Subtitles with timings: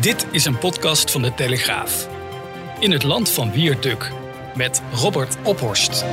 [0.00, 2.08] Dit is een podcast van de Telegraaf.
[2.80, 4.12] In het land van Wierduk
[4.56, 6.04] met Robert Ophorst.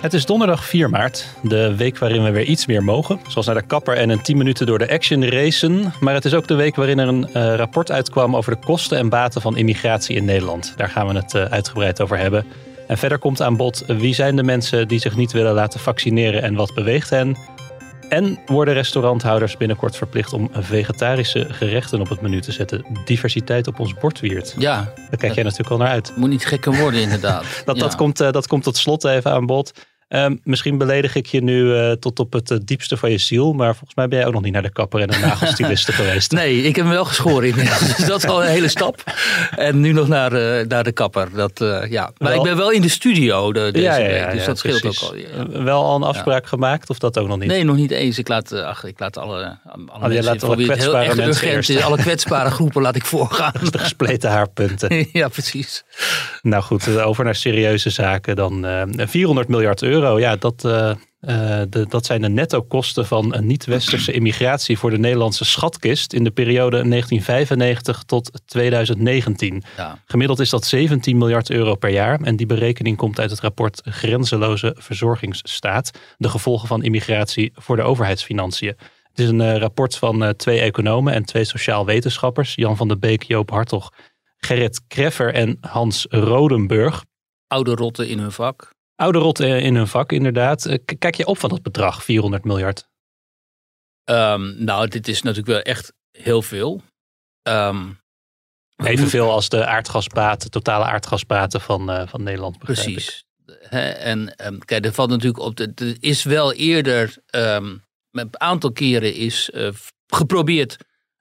[0.00, 3.20] Het is donderdag 4 maart, de week waarin we weer iets meer mogen.
[3.28, 5.92] Zoals naar de kapper en een 10 minuten door de action racen.
[6.00, 8.98] Maar het is ook de week waarin er een uh, rapport uitkwam over de kosten
[8.98, 10.74] en baten van immigratie in Nederland.
[10.76, 12.46] Daar gaan we het uh, uitgebreid over hebben.
[12.86, 16.42] En verder komt aan bod wie zijn de mensen die zich niet willen laten vaccineren
[16.42, 17.36] en wat beweegt hen.
[18.10, 22.84] En worden restauranthouders binnenkort verplicht om vegetarische gerechten op het menu te zetten.
[23.04, 24.54] Diversiteit op ons bord wiert.
[24.58, 24.92] Ja.
[24.96, 26.12] Daar kijk jij natuurlijk al naar uit.
[26.16, 27.44] Moet niet gekker worden inderdaad.
[27.64, 27.82] dat, ja.
[27.82, 29.72] dat, komt, uh, dat komt tot slot even aan bod.
[30.12, 33.52] Um, misschien beledig ik je nu uh, tot op het uh, diepste van je ziel.
[33.52, 36.32] Maar volgens mij ben jij ook nog niet naar de kapper en een nagelstiliste geweest.
[36.32, 37.96] Nee, ik heb hem wel geschoren inmiddels.
[37.96, 39.04] dus dat is al een hele stap.
[39.56, 41.28] En nu nog naar, uh, naar de kapper.
[41.34, 42.10] Dat, ja.
[42.18, 44.32] Maar wel, ik ben wel in de studio de, deze ja, ja, week.
[44.32, 45.02] Dus dat scheelt precies.
[45.02, 45.62] ook al.
[45.62, 47.48] Wel al een afspraak gemaakt of dat ook nog niet?
[47.48, 48.18] Nee, nog niet eens.
[48.18, 51.68] Ik laat, ach, ik laat alle, alle oh, mensen, laat alle kwetsbare heel mensen urgent
[51.68, 51.82] is.
[51.82, 53.52] Alle kwetsbare groepen laat ik voorgaan.
[53.70, 55.08] de gespleten haarpunten.
[55.12, 55.84] ja, precies.
[56.42, 58.66] Nou goed, over naar serieuze zaken dan.
[58.96, 60.64] 400 miljard euro, ja, dat...
[60.64, 60.92] Uh,
[61.68, 66.30] de, dat zijn de netto-kosten van een niet-westerse immigratie voor de Nederlandse schatkist in de
[66.30, 69.62] periode 1995 tot 2019.
[69.76, 69.98] Ja.
[70.04, 72.20] Gemiddeld is dat 17 miljard euro per jaar.
[72.20, 75.90] En die berekening komt uit het rapport Grenzeloze Verzorgingsstaat.
[76.16, 78.76] De gevolgen van immigratie voor de overheidsfinanciën.
[79.10, 82.54] Het is een uh, rapport van uh, twee economen en twee sociaal wetenschappers.
[82.54, 83.92] Jan van der Beek, Joop Hartog,
[84.36, 87.04] Gerrit Kreffer en Hans Rodenburg.
[87.46, 88.78] Oude rotten in hun vak.
[89.00, 90.78] Oude rot in hun vak, inderdaad.
[90.98, 92.88] Kijk je op van dat bedrag, 400 miljard?
[94.04, 96.82] Um, nou, dit is natuurlijk wel echt heel veel.
[97.42, 98.00] Um,
[98.76, 102.58] Evenveel als de aardgasbaten, totale aardgasbaten van, uh, van Nederland.
[102.58, 103.24] Precies.
[103.46, 105.58] He, en um, kijk, er valt natuurlijk op.
[105.58, 107.82] Er is wel eerder een
[108.30, 109.68] aantal keren is uh,
[110.06, 110.76] geprobeerd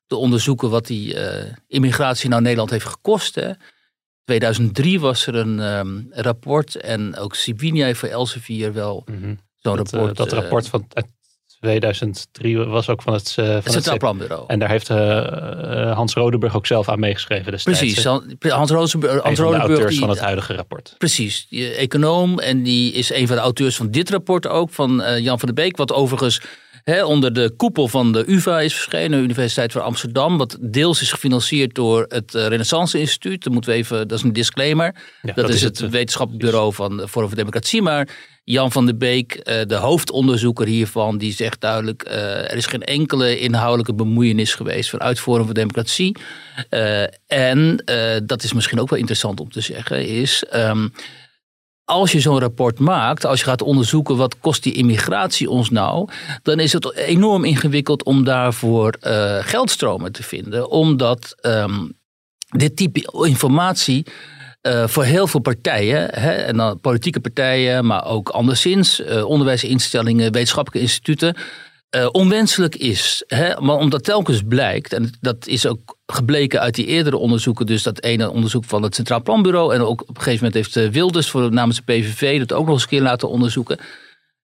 [0.07, 3.35] te onderzoeken wat die uh, immigratie nou Nederland heeft gekost.
[3.35, 3.51] Hè.
[4.29, 9.17] 2003 was er een um, rapport en ook Sibinia heeft voor Elsevier wel Mhm.
[9.17, 9.39] mm -hmm.
[9.55, 10.11] zo'n dat, rapport.
[10.11, 10.87] Uh, dat rapport van
[11.59, 14.43] 2003 was ook van het, uh, van het Centraal Planbureau.
[14.47, 17.79] En daar heeft uh, Hans Rodenburg ook zelf aan meegeschreven destijds.
[17.79, 19.23] Precies, Hans Rodenburg.
[19.23, 20.95] Hans een van de auteurs die, van het huidige rapport.
[20.97, 25.03] Precies, die econoom en die is een van de auteurs van dit rapport ook, van
[25.21, 26.41] Jan van der Beek, wat overigens
[27.03, 30.37] Onder de koepel van de UvA is verschenen, de Universiteit van Amsterdam.
[30.37, 33.43] Wat deels is gefinancierd door het uh, Renaissance Instituut.
[33.43, 34.95] Dat moeten we even, dat is een disclaimer.
[35.21, 37.81] Ja, dat, dat, is het, het wetenschappelijk bureau van Forum voor Democratie.
[37.81, 38.09] Maar
[38.43, 43.39] Jan van der Beek, uh, de hoofdonderzoeker hiervan, die zegt duidelijk: er is geen enkele
[43.39, 46.15] inhoudelijke bemoeienis geweest vanuit Forum voor Democratie.
[47.27, 47.83] En
[48.23, 50.43] dat is misschien ook wel interessant om te zeggen, is.
[51.89, 56.09] Als je zo'n rapport maakt, als je gaat onderzoeken wat kost die immigratie ons nou,
[56.43, 60.69] dan is het enorm ingewikkeld om daarvoor uh, geldstromen te vinden.
[60.69, 61.97] Omdat um,
[62.49, 64.05] dit type informatie
[64.61, 70.31] uh, voor heel veel partijen, hè, en dan politieke partijen, maar ook anderszins, uh, onderwijsinstellingen,
[70.31, 71.35] wetenschappelijke instituten,
[71.95, 73.23] uh, onwenselijk is.
[73.27, 73.61] Hè?
[73.61, 78.01] Maar omdat telkens blijkt, en dat is ook gebleken uit die eerdere onderzoeken, dus dat
[78.03, 81.51] ene onderzoek van het Centraal Planbureau, en ook op een gegeven moment heeft Wilders voor
[81.51, 83.79] namens de PVV dat ook nog eens een keer laten onderzoeken.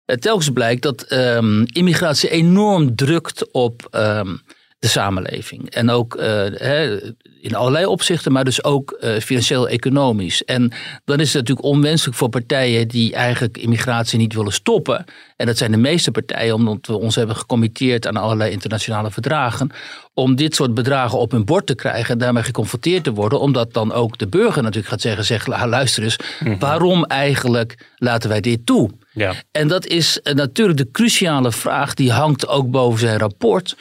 [0.05, 4.41] Uh, telkens blijkt dat um, immigratie enorm drukt op um,
[4.79, 5.69] de samenleving.
[5.69, 6.99] En ook uh, hè,
[7.41, 10.43] in allerlei opzichten, maar dus ook uh, financieel-economisch.
[10.43, 10.71] En
[11.05, 15.05] dan is het natuurlijk onwenselijk voor partijen die eigenlijk immigratie niet willen stoppen.
[15.35, 19.71] En dat zijn de meeste partijen, omdat we ons hebben gecommitteerd aan allerlei internationale verdragen.
[20.13, 23.39] Om dit soort bedragen op hun bord te krijgen en daarmee geconfronteerd te worden.
[23.39, 26.59] Omdat dan ook de burger natuurlijk gaat zeggen: zeg, luister eens, mm -hmm.
[26.59, 28.89] waarom eigenlijk laten wij dit toe?
[29.11, 29.33] Ja.
[29.51, 33.75] En dat is natuurlijk de cruciale vraag, die hangt ook boven zijn rapport.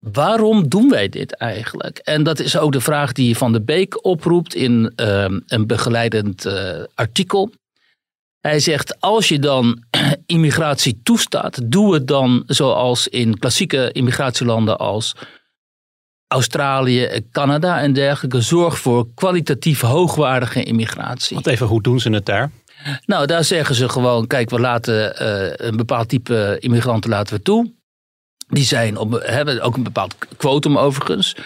[0.00, 1.98] Waarom doen wij dit eigenlijk?
[1.98, 6.46] En dat is ook de vraag die Van de Beek oproept in uh, een begeleidend
[6.46, 7.50] uh, artikel.
[8.40, 9.82] Hij zegt, als je dan
[10.26, 15.14] immigratie toestaat, doe het dan zoals in klassieke immigratielanden als
[16.26, 18.40] Australië, Canada en dergelijke.
[18.40, 21.34] Zorg voor kwalitatief hoogwaardige immigratie.
[21.34, 22.50] Want even, hoe doen ze het daar?
[23.06, 27.42] Nou, daar zeggen ze gewoon, kijk, we laten uh, een bepaald type immigranten laten we
[27.42, 27.78] toe.
[28.50, 31.36] Die zijn op, hebben ook een bepaald quotum overigens.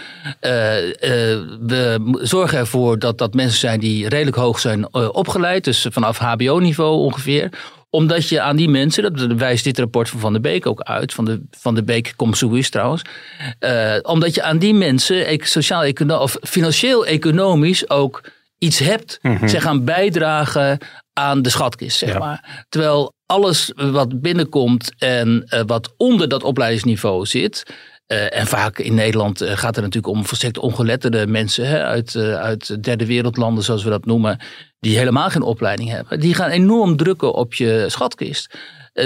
[0.41, 0.93] Uh, uh,
[1.61, 5.65] we zorgen ervoor dat dat mensen zijn die redelijk hoog zijn uh, opgeleid.
[5.65, 7.51] Dus vanaf hbo-niveau ongeveer
[7.91, 11.13] omdat je aan die mensen, dat wijst dit rapport van Van der Beek ook uit,
[11.13, 13.03] van de, van de Beek Comsuis trouwens.
[14.03, 18.21] Omdat je aan die mensen sociaal, of financieel-economisch ook
[18.59, 19.19] iets hebt.
[19.23, 19.49] Mm -hmm.
[19.49, 20.79] Ze gaan bijdragen
[21.15, 22.19] aan de schatkist, zeg ja.
[22.19, 22.65] maar.
[22.69, 27.63] Terwijl alles wat binnenkomt en uh, wat onder dat opleidingsniveau zit.
[28.07, 32.17] Uh, en vaak in Nederland uh, gaat het natuurlijk om volstrekt ongeletterde mensen hè, uit,
[32.17, 34.41] uit derde wereldlanden, zoals we dat noemen,
[34.81, 36.21] die helemaal geen opleiding hebben.
[36.21, 38.59] Die gaan enorm drukken op je schatkist.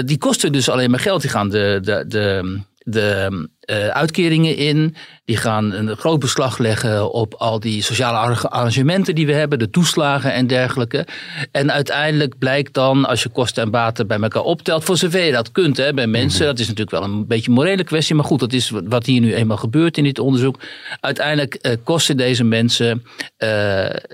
[0.05, 1.21] die kosten dus alleen maar geld.
[1.21, 2.59] Die gaan de, de, de,
[2.91, 4.95] de uh, uitkeringen in.
[5.25, 9.69] Die gaan een groot beslag leggen op al die sociale arrangementen die we hebben, de
[9.69, 11.07] toeslagen en dergelijke.
[11.51, 15.31] En uiteindelijk blijkt dan, als je kosten en baten bij elkaar optelt, voor zover je
[15.31, 18.25] dat kunt hè, bij mensen, dat is natuurlijk wel een beetje een morele kwestie, maar
[18.25, 20.59] goed, dat is wat hier nu eenmaal gebeurt in dit onderzoek.
[20.99, 23.09] Uiteindelijk uh, kosten deze mensen uh,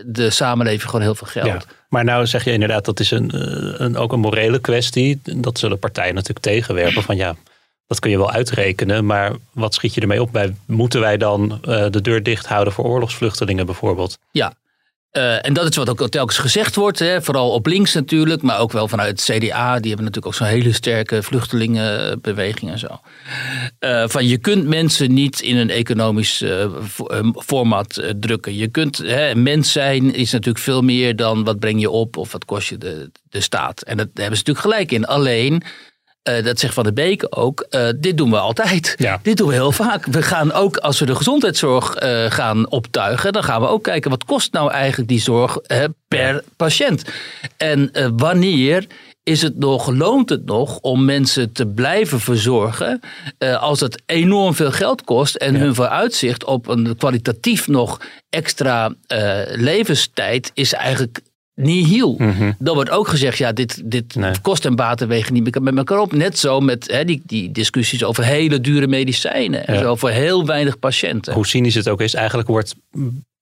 [0.05, 1.47] de samenleving gewoon heel veel geld.
[1.47, 1.61] Ja.
[1.89, 3.29] Maar nou zeg je inderdaad, dat is een,
[3.83, 5.19] een, ook een morele kwestie.
[5.23, 7.35] Dat zullen partijen natuurlijk tegenwerpen van ja
[7.87, 10.55] dat kun je wel uitrekenen, maar wat schiet je ermee op bij?
[10.65, 14.17] Moeten wij dan uh, de deur dicht houden voor oorlogsvluchtelingen bijvoorbeeld?
[14.31, 14.53] Ja,
[15.11, 18.59] uh, en dat is wat ook telkens gezegd wordt, hè, vooral op links natuurlijk, maar
[18.59, 19.79] ook wel vanuit het CDA.
[19.79, 22.99] Die hebben natuurlijk ook zo'n hele sterke vluchtelingenbeweging en zo.
[23.79, 26.43] Uh, van je kunt mensen niet in een economisch
[27.45, 28.55] format drukken.
[28.55, 32.31] Je kunt, hè, mens zijn is natuurlijk veel meer dan wat breng je op of
[32.31, 33.81] wat kost je de, de staat.
[33.81, 35.05] En dat hebben ze natuurlijk gelijk in.
[35.05, 35.63] Alleen
[36.29, 38.95] uh, dat zegt Van de Beek ook, uh, dit doen we altijd.
[38.97, 39.19] Ja.
[39.23, 40.05] Dit doen we heel vaak.
[40.05, 44.09] We gaan ook, als we de gezondheidszorg uh, gaan optuigen, dan gaan we ook kijken
[44.09, 45.57] wat kost nou eigenlijk die zorg
[46.07, 47.03] per patiënt.
[47.57, 48.87] En wanneer
[49.23, 52.99] is het nog, loont het nog om mensen te blijven verzorgen
[53.59, 55.59] als het enorm veel geld kost en ja.
[55.59, 58.93] hun vooruitzicht op een kwalitatief nog extra
[59.55, 61.19] levenstijd is eigenlijk
[61.55, 62.15] nihil.
[62.17, 62.55] Mm -hmm.
[62.59, 64.41] Dan wordt ook gezegd, ja, dit, dit nee.
[64.41, 66.11] kost en baten wegen niet met elkaar op.
[66.11, 69.67] Net zo met hè, die, die discussies over hele dure medicijnen.
[69.67, 69.79] En ja.
[69.79, 71.33] zo voor heel weinig patiënten.
[71.33, 72.75] Hoe cynisch het ook is, eigenlijk wordt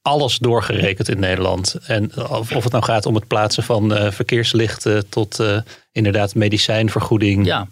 [0.02, 1.76] alles doorgerekend in Nederland.
[1.88, 5.58] En of, of het nou gaat om het plaatsen van uh, verkeerslichten tot uh,
[5.92, 7.46] inderdaad medicijnvergoeding.
[7.46, 7.68] Ja.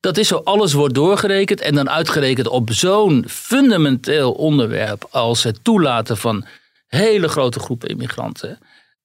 [0.00, 5.58] Dat is zo, alles wordt doorgerekend en dan uitgerekend op zo'n fundamenteel onderwerp als het
[5.62, 6.44] toelaten van
[6.86, 8.58] hele grote groepen immigranten.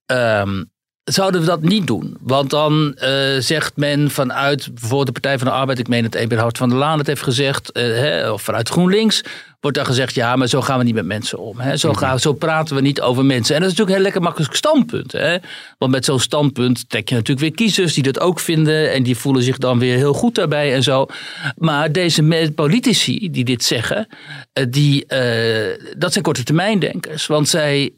[0.05, 0.71] Um,
[1.03, 2.17] zouden we dat niet doen?
[2.21, 6.15] Want dan uh, zegt men vanuit bijvoorbeeld de Partij van de Arbeid, ik meen dat
[6.15, 9.23] Eberhard van der Laan het heeft gezegd, uh, hè, of vanuit GroenLinks,
[9.59, 11.59] wordt dan gezegd, ja, maar zo gaan we niet met mensen om.
[11.59, 11.77] Hè.
[11.77, 13.55] Zo, gaan, zo praten we niet over mensen.
[13.55, 15.11] En dat is natuurlijk een heel lekker makkelijk standpunt.
[15.11, 15.37] Hè.
[15.77, 19.17] Want met zo'n standpunt trek je natuurlijk weer kiezers die dat ook vinden en die
[19.17, 21.05] voelen zich dan weer heel goed daarbij en zo.
[21.57, 24.07] Maar deze politici die dit zeggen,
[24.59, 25.05] uh, die,
[25.97, 27.27] dat zijn korte termijn denkers.
[27.27, 27.91] Want zij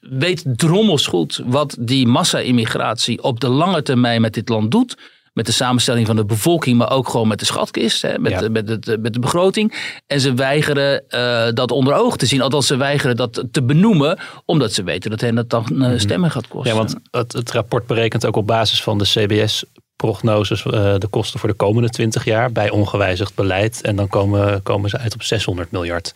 [0.00, 4.96] weet drommels goed wat die massa-immigratie op de lange termijn met dit land doet.
[5.32, 8.48] Met de samenstelling van de bevolking, maar ook gewoon met de schatkist, hè, met, ja.
[8.48, 9.74] met, met de begroting.
[10.06, 12.40] En ze weigeren uh, dat onder ogen te zien.
[12.40, 16.30] Althans, ze weigeren dat te benoemen, omdat ze weten dat hen dat dan uh, stemmen
[16.30, 16.70] gaat kosten.
[16.70, 19.64] Ja, want het, het rapport berekent ook op basis van de CBS
[19.96, 23.82] prognoses uh, de kosten voor de komende 20 jaar bij ongewijzigd beleid.
[23.82, 26.14] En dan komen, komen ze uit op 600 miljard.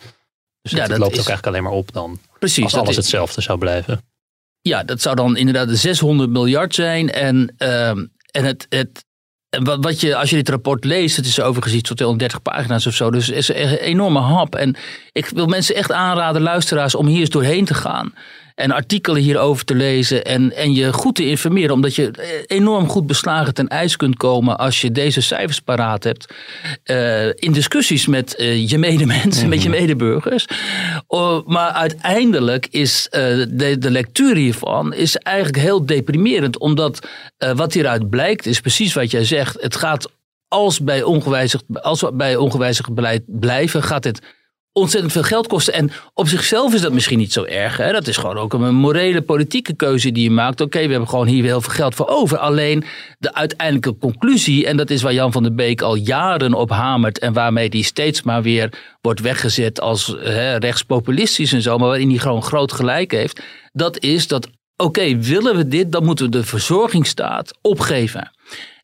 [0.61, 1.19] Dus ja, het loopt is...
[1.19, 2.19] ook eigenlijk alleen maar op dan.
[2.39, 2.63] Precies.
[2.63, 2.95] Als alles is...
[2.95, 4.01] hetzelfde zou blijven.
[4.61, 7.09] Ja, dat zou dan inderdaad de 600 miljard zijn.
[7.11, 9.05] En, uh, en het, het,
[9.63, 12.85] wat, wat je, als je dit rapport leest, het is overigens iets van 230 pagina's
[12.85, 13.11] of zo.
[13.11, 14.55] Dus het is een enorme hap.
[14.55, 14.75] En
[15.11, 18.13] ik wil mensen echt aanraden, luisteraars, om hier eens doorheen te gaan
[18.59, 21.73] en artikelen hierover te lezen en, en je goed te informeren.
[21.73, 26.33] Omdat je enorm goed beslagen ten ijs kunt komen als je deze cijfers paraat hebt.
[26.85, 30.45] Uh, in discussies met uh, je medemensen, mm met je medeburgers.
[31.09, 36.57] Uh, maar uiteindelijk is de, de lectuur hiervan is eigenlijk heel deprimerend.
[36.57, 37.07] Omdat
[37.55, 39.61] wat hieruit blijkt is precies wat jij zegt.
[39.61, 40.11] Het gaat
[40.47, 44.21] als bij ongewijzigd, als we bij ongewijzigd beleid blijven, gaat het
[44.73, 45.73] ontzettend veel geld kosten.
[45.73, 47.77] En op zichzelf is dat misschien niet zo erg.
[47.77, 47.91] Hè?
[47.91, 50.61] Dat is gewoon ook een morele politieke keuze die je maakt.
[50.61, 52.37] Oké, we hebben gewoon hier heel veel geld voor over.
[52.37, 52.83] Alleen
[53.17, 57.19] de uiteindelijke conclusie, en dat is waar Jan van der Beek al jaren op hamert
[57.19, 62.09] en waarmee die steeds maar weer wordt weggezet als hè, rechtspopulistisch en zo, maar waarin
[62.09, 66.31] hij gewoon groot gelijk heeft, dat is dat, oké, willen we dit, dan moeten we
[66.31, 68.31] de verzorgingsstaat opgeven.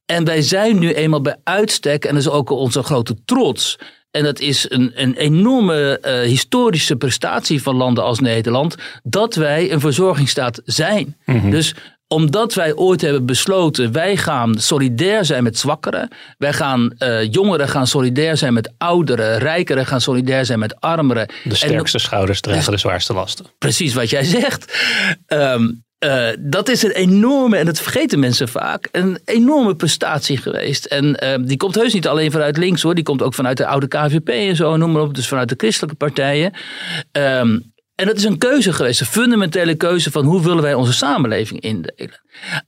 [0.06, 3.78] En wij zijn nu eenmaal bij uitstek, en dat is ook onze grote trots,
[4.16, 8.76] en dat is een, een enorme uh, historische prestatie van landen als Nederland.
[9.04, 11.18] Dat wij een verzorgingsstaat zijn.
[11.26, 11.52] Mm -hmm.
[11.52, 11.76] Dus
[12.08, 16.10] omdat wij ooit hebben besloten, wij gaan solidair zijn met zwakkeren.
[16.38, 19.38] Wij gaan, uh, jongeren gaan solidair zijn met ouderen.
[19.38, 21.30] Rijkeren gaan solidair zijn met armeren.
[21.44, 23.46] De sterkste schouders dragen de zwaarste lasten.
[23.58, 24.80] Precies wat jij zegt.
[25.28, 30.86] Um, uh, dat is een enorme, en dat vergeten mensen vaak, een enorme prestatie geweest.
[30.86, 33.68] En uh, die komt heus niet alleen vanuit links hoor, die komt ook vanuit de
[33.68, 36.54] oude KVP en zo, noem maar op, dus vanuit de christelijke partijen.
[37.12, 40.94] Um, en dat is een keuze geweest, een fundamentele keuze van hoe willen wij onze
[40.94, 42.22] samenleving indelen.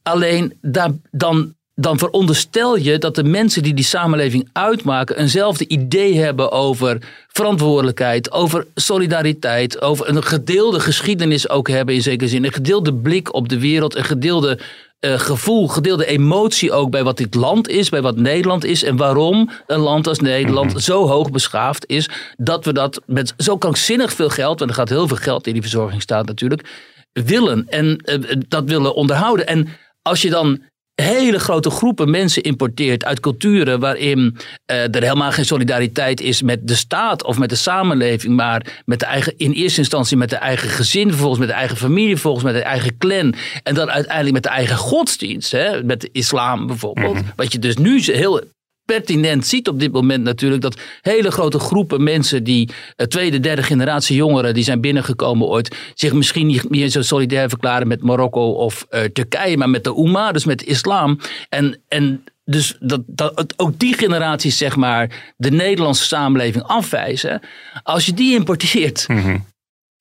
[0.03, 6.17] Alleen daar, dan, dan veronderstel je dat de mensen die die samenleving uitmaken eenzelfde idee
[6.17, 12.53] hebben over verantwoordelijkheid, over solidariteit, over een gedeelde geschiedenis ook hebben in zekere zin, een
[12.53, 14.59] gedeelde blik op de wereld, een gedeelde
[14.99, 18.95] uh, gevoel, gedeelde emotie ook bij wat dit land is, bij wat Nederland is en
[18.95, 20.79] waarom een land als Nederland mhm.
[20.79, 24.89] zo hoog beschaafd is, dat we dat met zo krankzinnig veel geld, want er gaat
[24.89, 26.69] heel veel geld in die verzorgingsstaat natuurlijk,
[27.13, 29.47] willen en uh, dat willen onderhouden.
[29.47, 29.67] En
[30.01, 30.61] als je dan
[31.03, 34.37] hele grote groepen mensen importeert uit culturen waarin
[34.71, 38.99] uh, er helemaal geen solidariteit is met de staat of met de samenleving, maar met
[38.99, 42.43] de eigen, in eerste instantie met de eigen gezin, vervolgens met de eigen familie, vervolgens
[42.43, 46.67] met de eigen clan en dan uiteindelijk met de eigen godsdienst, hè, met de islam
[46.67, 47.13] bijvoorbeeld.
[47.13, 47.23] Mhm.
[47.35, 48.41] Wat je dus nu heel
[48.87, 53.63] pertinent ziet op dit moment natuurlijk dat hele grote groepen mensen die uh, tweede, derde
[53.63, 58.51] generatie jongeren die zijn binnengekomen ooit zich misschien niet meer zo solidair verklaren met Marokko
[58.51, 61.19] of uh, Turkije, maar met de Umma, dus met de islam.
[61.49, 67.41] En, en dus dat, dat ook die generaties zeg maar de Nederlandse samenleving afwijzen.
[67.83, 69.45] Als je die importeert, mm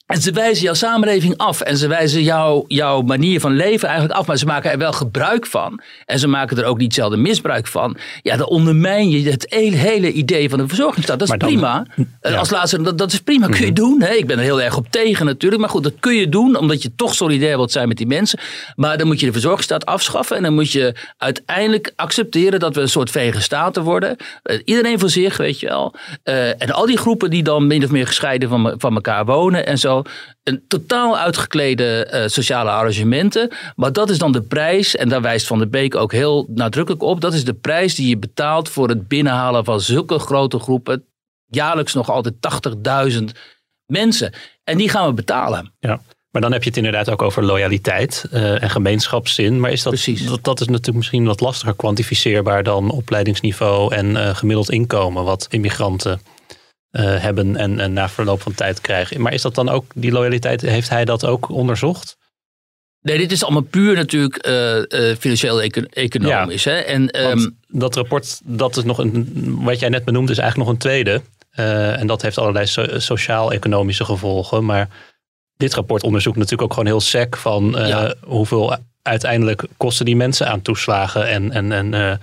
[0.07, 4.19] en ze wijzen jouw samenleving af en ze wijzen jouw, jouw manier van leven eigenlijk
[4.19, 5.81] af, maar ze maken er wel gebruik van.
[6.05, 7.97] En ze maken er ook niet zelden misbruik van.
[8.23, 11.19] Ja, dan ondermijn je het hele idee van de verzorgingsstaat.
[11.19, 11.87] Dat is prima.
[12.21, 13.75] Eh, als laatste, dat, dat is prima, kun je mhm.
[13.75, 14.03] doen.
[14.03, 14.13] Hè?
[14.13, 15.61] Ik ben er heel erg op tegen natuurlijk.
[15.61, 18.39] Maar goed, dat kun je doen omdat je toch solidair wilt zijn met die mensen.
[18.77, 22.81] Maar dan moet je de verzorgingsstaat afschaffen en dan moet je uiteindelijk accepteren dat we
[22.81, 24.17] een soort vege staten worden.
[24.45, 25.95] Uh, iedereen voor zich, weet je wel.
[26.25, 29.67] Uh, en al die groepen die dan min of meer gescheiden van, van elkaar wonen
[29.67, 29.96] en zo.
[30.43, 33.51] Een totaal uitgeklede uh, sociale arrangementen.
[33.77, 37.03] Maar dat is dan de prijs, en daar wijst Van der Beek ook heel nadrukkelijk
[37.03, 37.21] op.
[37.21, 41.05] Dat is de prijs die je betaalt voor het binnenhalen van zulke grote groepen.
[41.47, 42.35] Jaarlijks nog altijd
[43.19, 43.25] 80.000
[43.87, 44.33] mensen.
[44.65, 45.73] En die gaan we betalen.
[45.81, 46.01] Ja.
[46.37, 49.61] Maar dan heb je het inderdaad ook over loyaliteit uh, en gemeenschapszin.
[49.61, 50.27] Maar is dat, Precies.
[50.27, 55.47] Dat, dat is natuurlijk misschien wat lastiger kwantificeerbaar dan opleidingsniveau en uh, gemiddeld inkomen wat
[55.51, 56.21] immigranten
[56.97, 59.21] uh, hebben en, en, na verloop van tijd krijgen.
[59.21, 62.17] Maar is dat dan ook, die loyaliteit, heeft hij dat ook onderzocht?
[63.01, 66.65] Nee, dit is allemaal puur natuurlijk uh, uh, financieel economisch.
[66.65, 66.79] Ja, hè?
[66.79, 69.29] En, um, dat rapport, dat is nog een,
[69.63, 71.23] wat jij net benoemde, is eigenlijk nog een tweede.
[71.99, 74.65] en dat heeft allerlei so sociaal-economische gevolgen.
[74.65, 74.89] Maar
[75.57, 78.15] dit rapport onderzoekt natuurlijk ook gewoon heel sec van ja.
[78.25, 82.19] hoeveel uiteindelijk kosten die mensen aan toeslagen en, en, en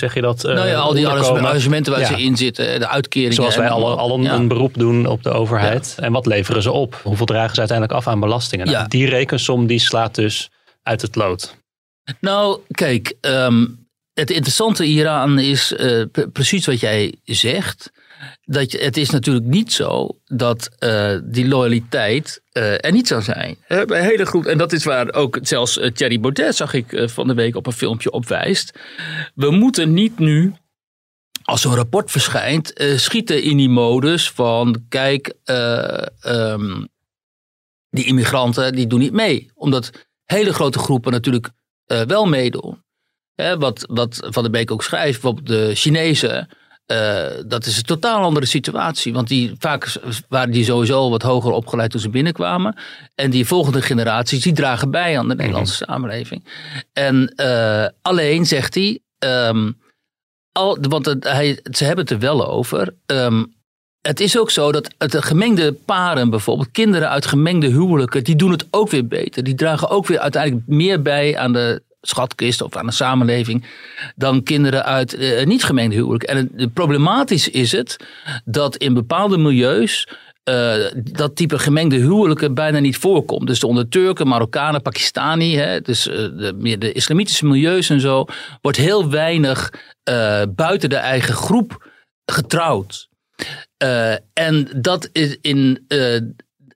[0.00, 0.42] hoe zeg je dat?
[0.42, 3.34] nou ja, al die arrangementen waar ze in zitten, de uitkeringen.
[3.34, 5.96] Zoals wij al, al een, een, beroep doen op de overheid.
[6.00, 7.00] En wat leveren ze op?
[7.02, 8.66] Hoeveel dragen ze uiteindelijk af aan belastingen?
[8.66, 10.50] Nou, die rekensom die slaat dus
[10.82, 11.56] uit het lood.
[12.20, 17.92] Nou, kijk, um, het interessante hieraan is uh, precies wat jij zegt
[18.42, 23.56] dat het is natuurlijk niet zo dat uh, die loyaliteit uh, er niet zou zijn.
[23.86, 27.26] Bij hele groep, en dat is waar ook zelfs uh, Thierry Baudet, zag ik van
[27.26, 28.78] de week op een filmpje op wijst.
[29.34, 30.54] We moeten niet nu,
[31.42, 35.34] als zo'n rapport verschijnt, schieten in die modus van kijk,
[36.28, 36.88] um,
[37.90, 39.50] die immigranten die doen niet mee.
[39.54, 39.90] Omdat
[40.24, 41.50] hele grote groepen natuurlijk
[41.86, 42.82] wel meedoen.
[43.58, 46.48] wat, wat Van der Beek ook schrijft, bijvoorbeeld de Chinezen
[46.86, 49.12] uh, dat is een totaal andere situatie.
[49.12, 49.92] Want die, vaak
[50.28, 52.76] waren die sowieso wat hoger opgeleid toen ze binnenkwamen.
[53.14, 55.92] En die volgende generaties, die dragen bij aan de Nederlandse mhm.
[55.92, 56.46] samenleving.
[56.92, 59.78] En uh, alleen zegt hij, um,
[60.52, 62.94] al, want het, hij, ze hebben het er wel over.
[63.06, 63.54] Um,
[64.00, 68.50] het is ook zo dat het gemengde paren, bijvoorbeeld kinderen uit gemengde huwelijken, die doen
[68.50, 69.44] het ook weer beter.
[69.44, 73.64] Die dragen ook weer uiteindelijk meer bij aan de schatkist of aan de samenleving
[74.16, 76.22] dan kinderen uit uh, niet gemengde huwelijk.
[76.22, 77.96] En het, problematisch is het
[78.44, 80.08] dat in bepaalde milieus
[80.44, 83.46] uh, dat type gemengde huwelijken bijna niet voorkomt.
[83.46, 88.24] Dus onder Turken, Marokkanen, Pakistani, hè, dus uh, de, meer de islamitische milieus en zo,
[88.60, 89.72] wordt heel weinig
[90.54, 91.90] buiten de eigen groep
[92.24, 93.08] getrouwd.
[94.32, 95.86] en dat is in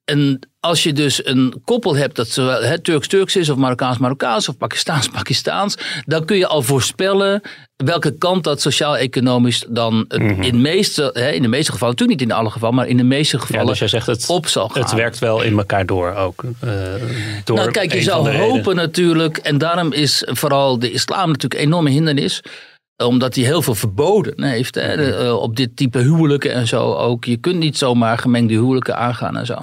[0.09, 5.77] en als je dus een koppel hebt dat zowel Turks-Turks is of Marokkaans-Marokkaans of Pakistaans-Pakistaans,
[6.05, 7.41] dan kun je al voorspellen
[7.77, 10.43] welke kant dat sociaal-economisch dan Mhm.
[10.43, 12.97] in, de meeste, hè, in de meeste gevallen, natuurlijk niet in alle gevallen, maar in
[12.97, 14.83] de meeste gevallen Ja, dus jij zegt het, op zal gaan.
[14.83, 16.43] het werkt wel in elkaar door ook.
[16.61, 16.71] eh,
[17.45, 21.67] door nou, kijk, je zou hopen natuurlijk, en daarom is vooral de islam natuurlijk een
[21.67, 22.41] enorme hindernis
[23.05, 25.21] omdat hij heel veel verboden heeft hè, Mhm.
[25.27, 27.25] eh, op dit type huwelijken en zo ook.
[27.25, 29.57] Je kunt niet zomaar gemengde huwelijken aangaan en zo.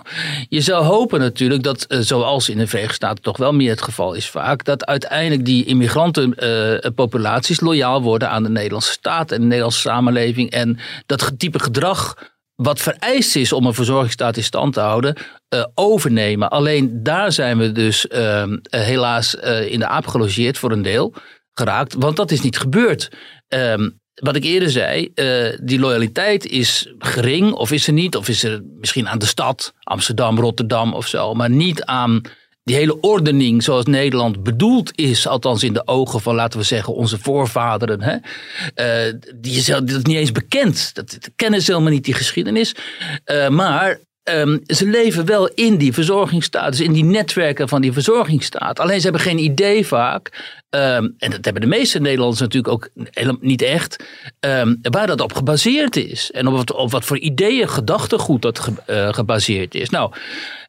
[0.50, 3.82] Je zou hopen natuurlijk dat, eh, zoals in de Verenigde Staten toch wel meer het
[3.82, 9.46] geval is vaak, dat uiteindelijk die immigrantenpopulaties loyaal worden aan de Nederlandse staat en de
[9.46, 10.50] Nederlandse samenleving.
[10.52, 12.18] En dat type gedrag
[12.56, 15.16] wat vereist is om een verzorgingsstaat in stand te houden,
[15.50, 16.50] eh, overnemen.
[16.50, 21.14] Alleen daar zijn we dus eh, helaas eh, in de aap gelogeerd voor een deel
[21.56, 23.12] geraakt, want dat is niet gebeurd.
[23.48, 28.28] Ehm, wat ik eerder zei, eh, die loyaliteit is gering of is er niet, of
[28.28, 32.22] is er misschien aan de stad, Amsterdam, Rotterdam of zo, maar niet aan
[32.66, 36.94] die hele ordening zoals Nederland bedoeld is, althans in de ogen van, laten we zeggen,
[36.94, 38.02] onze voorvaderen.
[38.02, 38.18] Hè?
[38.74, 40.96] Eh, die is, dat is niet eens bekend.
[40.96, 42.76] Dat, kennen ze helemaal niet, die geschiedenis.
[43.24, 47.92] Eh, maar ehm, ze leven wel in die verzorgingsstaat, dus in die netwerken van die
[47.92, 48.80] verzorgingsstaat.
[48.80, 52.90] Alleen ze hebben geen idee vaak, ehm, en dat hebben de meeste Nederlanders natuurlijk ook
[53.12, 54.04] helemaal niet echt,
[54.40, 56.32] ehm, waar dat op gebaseerd is.
[56.32, 59.90] En op wat, op wat voor ideeën, gedachtegoed dat eh, gebaseerd is.
[59.90, 60.12] Nou,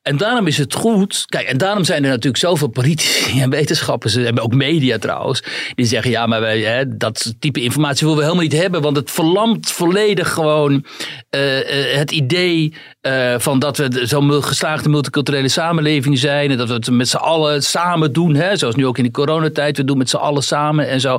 [0.07, 1.25] en daarom is het goed.
[1.27, 5.43] Kijk, en daarom zijn er natuurlijk zoveel politici en wetenschappers, en ook media trouwens,
[5.75, 8.97] die zeggen: ja, maar wij, hè, dat type informatie willen we helemaal niet hebben, want
[8.97, 10.85] het verlamt volledig gewoon
[11.31, 16.69] eh, eh, het idee eh, van dat we zo'n geslaagde multiculturele samenleving zijn en dat
[16.69, 19.85] we het met z'n allen samen doen, hè, zoals nu ook in de coronatijd, we
[19.85, 21.19] doen met z'n allen samen en zo.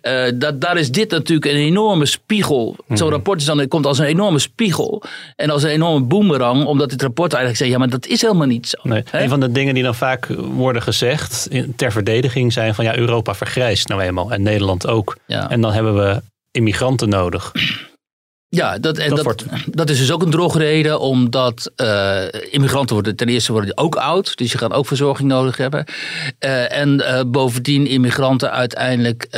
[0.00, 2.76] Eh, dat, daar is dit natuurlijk een enorme spiegel.
[2.88, 5.02] Zo'n rapport is dan, komt als een enorme spiegel
[5.36, 8.46] en als een enorme boemerang, omdat dit rapport eigenlijk zegt: ja, maar dat is helemaal
[8.46, 8.78] niet zo.
[8.82, 12.84] Nee, een van de dingen die dan vaak worden gezegd in- ter verdediging zijn van
[12.84, 15.16] ja, Europa vergrijst nou eenmaal en Nederland ook.
[15.26, 15.50] Ja.
[15.50, 17.52] En dan hebben we immigranten nodig.
[18.50, 22.94] Ja, dat, en Dat dat, wordt- dat is dus ook een drogreden, omdat eh, immigranten
[22.94, 25.84] worden ten eerste worden die ook oud, dus je gaat ook verzorging nodig hebben.
[26.38, 29.28] Eh, en eh, bovendien immigranten uiteindelijk,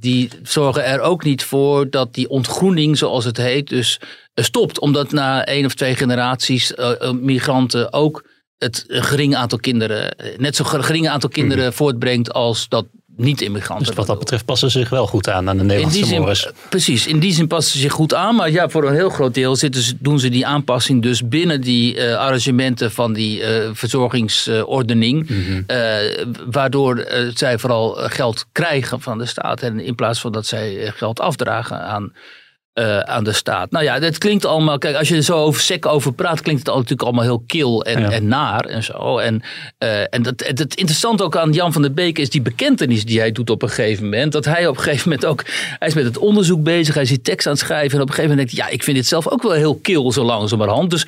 [0.00, 4.00] die zorgen er ook niet voor dat die ontgroening, zoals het heet, dus
[4.34, 4.78] stopt.
[4.80, 6.72] Omdat na één of twee generaties
[7.20, 8.24] migranten ook
[8.58, 13.86] het een gering aantal kinderen, net zo gering aantal kinderen voortbrengt als dat niet-immigranten.
[13.86, 16.08] Dus wat dat betreft passen ze zich wel goed aan aan de In Nederlandse die
[16.08, 16.50] zin, mores.
[16.68, 18.34] precies, in die zin passen ze zich goed aan.
[18.34, 21.60] Maar ja, voor een heel groot deel zitten ze, doen ze die aanpassing dus binnen
[21.60, 25.28] die eh, arrangementen van die eh, verzorgingsordening.
[25.28, 25.62] Mhm.
[25.66, 29.62] eh, waardoor zij vooral geld krijgen van de staat.
[29.62, 32.12] En in plaats van dat zij geld afdragen aan,
[32.72, 33.70] eh, aan de staat.
[33.70, 34.78] Nou ja, dat klinkt allemaal.
[34.78, 37.44] Kijk, als je er zo over sec over praat, klinkt het al natuurlijk allemaal heel
[37.46, 38.10] kil en, Ja.
[38.10, 39.18] en naar en zo.
[39.18, 39.42] En,
[39.78, 43.04] eh, en dat, het, het interessante ook aan Jan van der Beek is die bekentenis
[43.04, 44.32] die hij doet op een gegeven moment.
[44.32, 45.44] Dat hij op een gegeven moment ook.
[45.78, 47.96] Hij is met het onderzoek bezig, hij is die tekst aan het schrijven.
[47.96, 49.78] En op een gegeven moment denkt hij, ja, ik vind dit zelf ook wel heel
[49.82, 50.90] kil zo langzamerhand.
[50.90, 51.06] Dus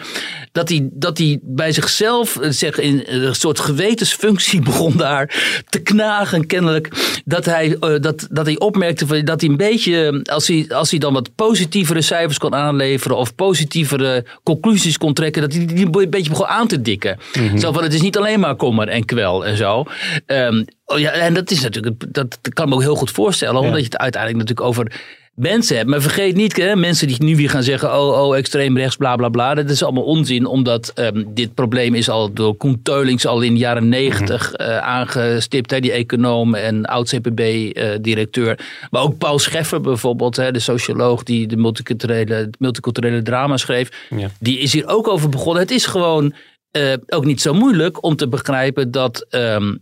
[0.52, 5.34] dat hij, dat hij bij zichzelf, eh, zeg, in een soort gewetensfunctie begon daar
[5.68, 6.88] te knagen, kennelijk.
[7.24, 11.12] Dat hij, dat, dat hij opmerkte dat hij een beetje, als hij, als hij dan
[11.12, 16.30] wat positievere cijfers kon aanleveren of positievere conclusies kon trekken, dat hij die een beetje
[16.30, 17.18] begon aan te dikken.
[17.58, 19.84] Zo van, het is niet alleen maar kommer en kwel en zo.
[20.26, 23.10] Ehm, oh ja, en dat is natuurlijk, dat, dat kan ik me ook heel goed
[23.10, 24.92] voorstellen, omdat je het uiteindelijk natuurlijk over
[25.34, 25.88] mensen hebt.
[25.88, 29.16] Maar vergeet niet, hè, mensen die nu weer gaan zeggen, oh, oh, extreem rechts, bla,
[29.16, 29.54] bla, bla.
[29.54, 33.52] Dat is allemaal onzin, omdat ehm, dit probleem is al door Koen Teulings al in
[33.52, 35.70] de jaren negentig eh, aangestipt.
[35.70, 38.58] Hè, die econoom en oud-CPB-directeur.
[38.90, 44.06] maar ook Paul Scheffer bijvoorbeeld, hè, de socioloog die de multiculturele, multiculturele drama schreef.
[44.10, 44.30] Ja.
[44.40, 45.62] Die is hier ook over begonnen.
[45.62, 46.34] Het is gewoon
[46.70, 49.26] eh, ook niet zo moeilijk om te begrijpen dat...
[49.30, 49.74] ehm,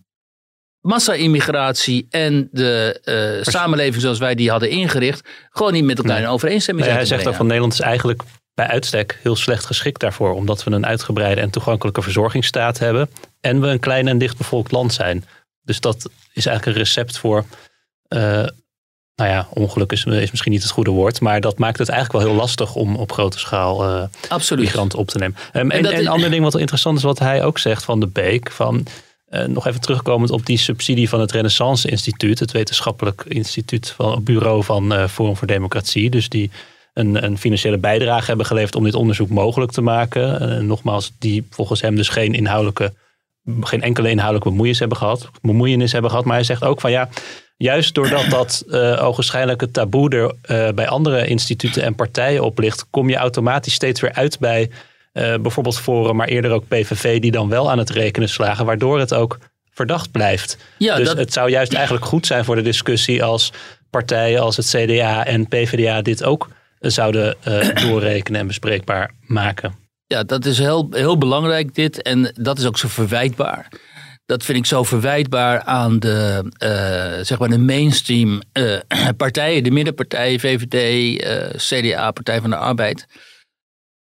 [0.83, 6.27] Massa-immigratie en de eh, samenleving zoals wij die hadden ingericht, gewoon niet met elkaar in
[6.27, 7.09] overeenstemming Nee, zijn.
[7.09, 7.47] hij zegt ook van.
[7.47, 8.23] Nederland is eigenlijk
[8.55, 10.35] bij uitstek heel slecht geschikt daarvoor.
[10.35, 13.11] Omdat we een uitgebreide en toegankelijke verzorgingsstaat hebben.
[13.41, 15.25] En we een klein en dichtbevolkt land zijn.
[15.63, 17.45] Dus dat is eigenlijk een recept voor.
[18.09, 18.47] eh,
[19.15, 21.21] nou ja, ongeluk is, is misschien niet het goede woord.
[21.21, 25.09] Maar dat maakt het eigenlijk wel heel lastig om op grote schaal eh, migranten op
[25.09, 25.37] te nemen.
[25.53, 28.07] Ehm, en, een ander ding wat wel interessant is, wat hij ook zegt van de
[28.07, 28.51] Beek.
[28.51, 28.87] Van,
[29.33, 32.39] eh, nog even terugkomend op die subsidie van het Renaissance Instituut.
[32.39, 36.11] Het wetenschappelijk instituut van het bureau van eh, Forum voor Democratie.
[36.11, 36.51] Dus die
[36.95, 40.41] een, een financiële bijdrage hebben geleverd om dit onderzoek mogelijk te maken.
[40.41, 42.93] Eh, nogmaals, die volgens hem dus geen inhoudelijke,
[43.61, 45.31] geen enkele inhoudelijke bemoeienis hebben gehad.
[45.43, 46.25] Bemoeienis hebben gehad.
[46.25, 47.09] Maar hij zegt ook van ja,
[47.57, 52.59] juist doordat dat uh, ogenschijnlijk het taboe er uh, bij andere instituten en partijen op
[52.59, 54.71] ligt, kom je automatisch steeds weer uit bij
[55.13, 59.15] bijvoorbeeld Forum, maar eerder ook PVV, die dan wel aan het rekenen slagen, waardoor het
[59.15, 59.39] ook
[59.75, 60.57] verdacht blijft.
[60.79, 63.53] Ja, dus dat- het zou juist eigenlijk goed zijn voor de discussie als
[63.91, 66.49] partijen als het CDA en PvdA dit ook
[66.79, 69.75] eh, zouden eh, doorrekenen en bespreekbaar maken.
[70.07, 72.03] Ja, dat is heel, heel belangrijk dit.
[72.03, 73.69] En dat is ook zo verwijtbaar.
[74.27, 78.79] Dat vind ik zo verwijtbaar aan de, eh, zeg maar de mainstream eh,
[79.17, 83.07] partijen, de middenpartijen, VVD, eh, CDA, Partij van de Arbeid.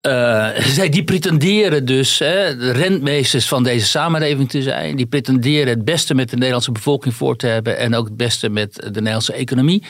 [0.00, 4.96] Eh, zij die pretenderen dus hè, de rentmeesters van deze samenleving te zijn.
[4.96, 8.48] Die pretenderen het beste met de Nederlandse bevolking voor te hebben en ook het beste
[8.48, 9.84] met de Nederlandse economie.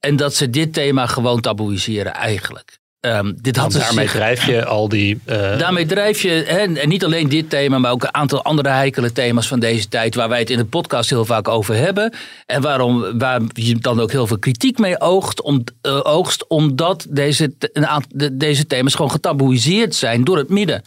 [0.00, 2.78] En dat ze dit thema gewoon taboeiseren eigenlijk.
[3.04, 5.20] Ehm, dit ze daarmee zich- drijf je al die.
[5.24, 8.68] eh, Daarmee drijf je, hè, en niet alleen dit thema, maar ook een aantal andere
[8.68, 12.12] heikele thema's van deze tijd, waar wij het in de podcast heel vaak over hebben.
[12.46, 17.06] En waarom, waar je dan ook heel veel kritiek mee oogst, om, eh, oogst omdat
[17.10, 20.82] deze, te- een aantal, de- deze thema's gewoon getaboeiseerd zijn door het midden.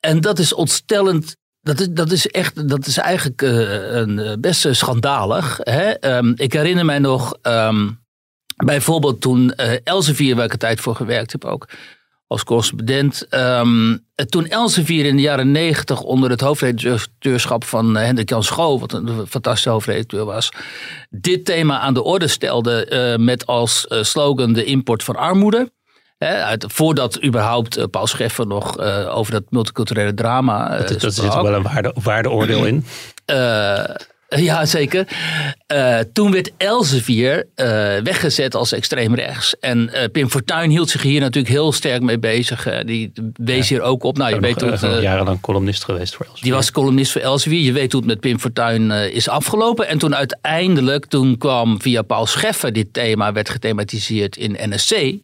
[0.00, 1.36] En dat is ontstellend.
[1.60, 5.58] Dat is, dat is echt, dat is eigenlijk eh, een, best schandalig.
[5.62, 5.90] Hè?
[5.90, 7.88] Ehm, ik herinner mij nog, ehm,
[8.56, 11.66] bijvoorbeeld toen eh, Elsevier, waar ik een tijd voor gewerkt heb ook,
[12.26, 13.26] als correspondent.
[13.28, 18.42] ehm, eh, toen Elsevier in de jaren negentig onder het hoofdredacteurschap van eh, Hendrik Jan
[18.42, 20.50] Schoof, wat een fantastische hoofdredacteur was,
[21.10, 25.74] dit thema aan de orde stelde eh, met als slogan de import van armoede.
[26.18, 31.54] Uit, voordat überhaupt Paul Scheffer nog over dat multiculturele drama eh, dat, zit er wel
[31.54, 32.84] een waarde, waardeoordeel in.
[34.28, 35.06] Eh, ja, zeker.
[35.66, 37.66] Eh, toen werd Elsevier eh,
[38.02, 39.58] weggezet als extreem rechts.
[39.58, 42.68] En Pim Fortuyn hield zich hier natuurlijk heel sterk mee bezig.
[42.84, 44.16] Die wees hier ook op.
[44.16, 46.44] Nou, je weet ben hoe nog, het, jarenlang columnist geweest voor Elsevier.
[46.44, 47.60] die was columnist voor Elsevier.
[47.60, 49.88] Je weet hoe het met Pim Fortuyn is afgelopen.
[49.88, 55.14] En toen uiteindelijk, toen kwam via Paul Scheffer dit thema, werd gethematiseerd in NSC.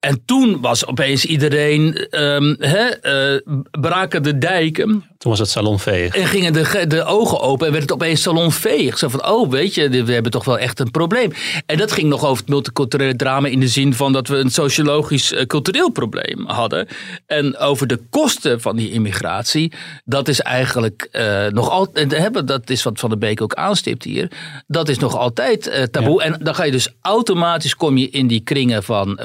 [0.00, 3.36] En toen was opeens iedereen, ehm, eh,
[3.70, 5.04] braken de dijken.
[5.18, 6.14] Toen was het salonveeg.
[6.14, 8.98] En gingen de, de ogen open en werd het opeens salonveeg.
[8.98, 11.32] Zo van, oh weet je, we hebben toch wel echt een probleem.
[11.66, 14.50] En dat ging nog over het multiculturele drama in de zin van dat we een
[14.50, 16.88] sociologisch eh, cultureel probleem hadden.
[17.26, 19.72] En over de kosten van die immigratie,
[20.04, 24.30] dat is eigenlijk eh, nog altijd, dat is wat Van der Beek ook aanstipt hier,
[24.66, 26.22] dat is nog altijd taboe.
[26.22, 29.18] En dan ga je dus automatisch kom je in die kringen van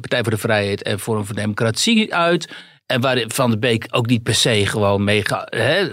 [0.00, 2.52] Partij voor de Vrijheid en Forum voor Democratie uit.
[2.86, 5.22] En waar Van der Beek ook niet per se gewoon mee,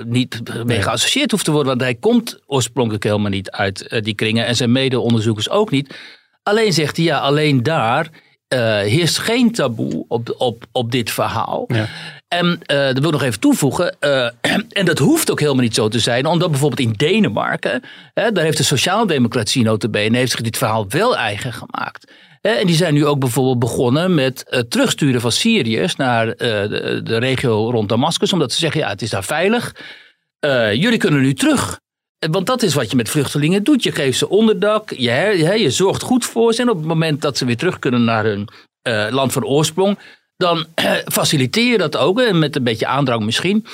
[0.06, 1.70] niet mee geassocieerd hoeft te worden.
[1.70, 4.46] Want hij komt oorspronkelijk helemaal niet uit eh, die kringen.
[4.46, 5.96] En zijn mede-onderzoekers ook niet.
[6.44, 8.10] Alleen zegt hij, ja, alleen daar
[8.48, 11.66] eh, heerst geen taboe op, op, op dit verhaal.
[11.68, 11.88] Ja.
[12.28, 13.96] En eh dat wil ik nog even toevoegen.
[14.00, 14.30] eh,
[14.80, 16.26] en dat hoeft ook helemaal niet zo te zijn.
[16.26, 17.82] Omdat bijvoorbeeld in Denemarken.
[18.14, 22.12] Hè, daar heeft de sociaaldemocratie notabene heeft zich dit verhaal wel eigen gemaakt.
[22.42, 26.38] En die zijn nu ook bijvoorbeeld begonnen met het terugsturen van Syriërs naar eh,
[27.04, 28.34] de, regio rond Damascus.
[28.34, 29.74] Omdat ze zeggen, ja, het is daar veilig.
[30.42, 31.80] Eh, jullie kunnen nu terug.
[32.20, 33.84] Eh, Want dat is wat je met vluchtelingen doet.
[33.84, 35.12] Je geeft ze onderdak, je,
[35.58, 36.62] je, zorgt goed voor ze.
[36.62, 38.48] En op het moment dat ze weer terug kunnen naar hun
[38.82, 40.00] eh, land van oorsprong,
[40.38, 40.66] dan
[41.06, 42.32] faciliteer je dat ook.
[42.32, 43.66] Met een beetje aandrang misschien.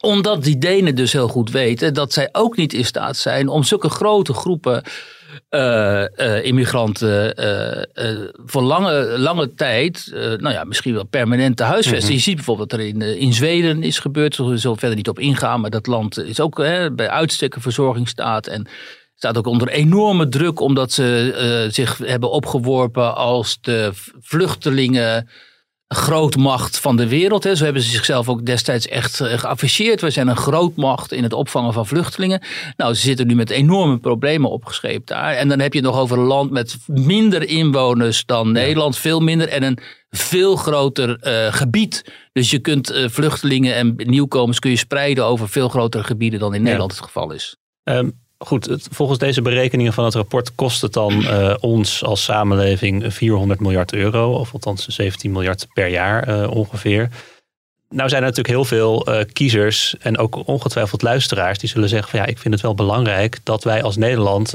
[0.00, 3.62] Omdat die Denen dus heel goed weten dat zij ook niet in staat zijn om
[3.62, 4.82] zulke grote groepen
[5.48, 12.14] eh, eh, immigranten eh, voor lange, lange tijd, nou ja, misschien wel permanent te huisvesten.
[12.14, 14.36] Je ziet bijvoorbeeld wat er in, in Zweden is gebeurd.
[14.36, 17.54] Daar zullen we verder niet op ingaan, maar dat land is ook hè, bij uitstek
[17.54, 18.46] een verzorgingsstaat.
[18.46, 18.66] En
[19.14, 23.90] staat ook onder enorme druk omdat ze zich hebben opgeworpen als de
[24.20, 25.28] vluchtelingen
[25.94, 27.44] grootmacht van de wereld.
[27.44, 27.54] Hè.
[27.54, 30.00] Zo hebben ze zichzelf ook destijds echt eh, geafficheerd.
[30.00, 32.42] We zijn een grootmacht in het opvangen van vluchtelingen.
[32.76, 35.34] Nou, ze zitten nu met enorme problemen opgescheept daar.
[35.34, 38.96] En dan heb je het nog over een land met minder inwoners dan Nederland.
[38.96, 39.78] Veel minder en een
[40.10, 42.12] veel groter eh, gebied.
[42.32, 46.54] Dus je kunt eh, vluchtelingen en nieuwkomers kun je spreiden over veel grotere gebieden dan
[46.54, 47.56] in Nederland het geval is.
[47.82, 48.10] Ehm,
[48.44, 53.14] goed, het- volgens deze berekeningen van het rapport kost het dan eh, ons als samenleving
[53.14, 54.32] 400 miljard euro.
[54.32, 57.08] Of althans 17 miljard per jaar eh, ongeveer.
[57.88, 62.10] Nou zijn er natuurlijk heel veel eh, kiezers en ook ongetwijfeld luisteraars die zullen zeggen
[62.10, 64.54] van ja, ik vind het wel belangrijk dat wij als Nederland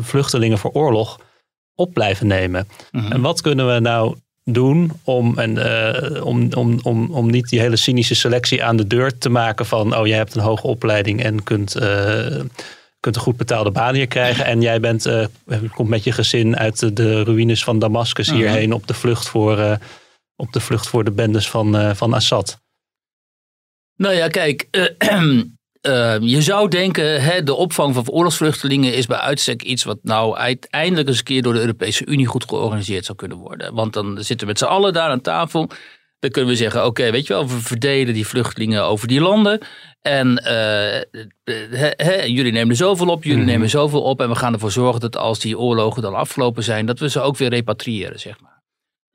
[0.00, 1.20] vluchtelingen voor oorlog
[1.74, 2.68] op blijven nemen.
[2.92, 5.58] En wat kunnen we nou doen om, en,
[6.22, 9.96] om, om, om, om niet die hele cynische selectie aan de deur te maken van
[9.96, 11.76] oh jij hebt een hoge opleiding en kunt,
[13.04, 15.26] kunt een goed betaalde baan hier krijgen en jij bent, eh,
[15.74, 19.76] komt met je gezin uit de, ruïnes van Damascus hierheen op de vlucht voor, eh,
[20.36, 22.60] op de, vlucht voor de bendes van, eh, van Assad.
[23.96, 24.68] Nou ja, kijk,
[26.34, 31.08] je zou denken, hè, de opvang van oorlogsvluchtelingen is bij uitstek iets wat nou uiteindelijk
[31.08, 33.74] eens een keer door de Europese Unie goed georganiseerd zou kunnen worden.
[33.74, 35.70] Want dan zitten we met z'n allen daar aan tafel.
[36.24, 39.60] Dan kunnen we zeggen, oké, weet je wel, we verdelen die vluchtelingen over die landen.
[40.02, 44.20] En uh, jullie nemen zoveel op, jullie mm nemen zoveel op.
[44.20, 47.20] En we gaan ervoor zorgen dat als die oorlogen dan afgelopen zijn, dat we ze
[47.20, 48.53] ook weer repatriëren, zeg maar.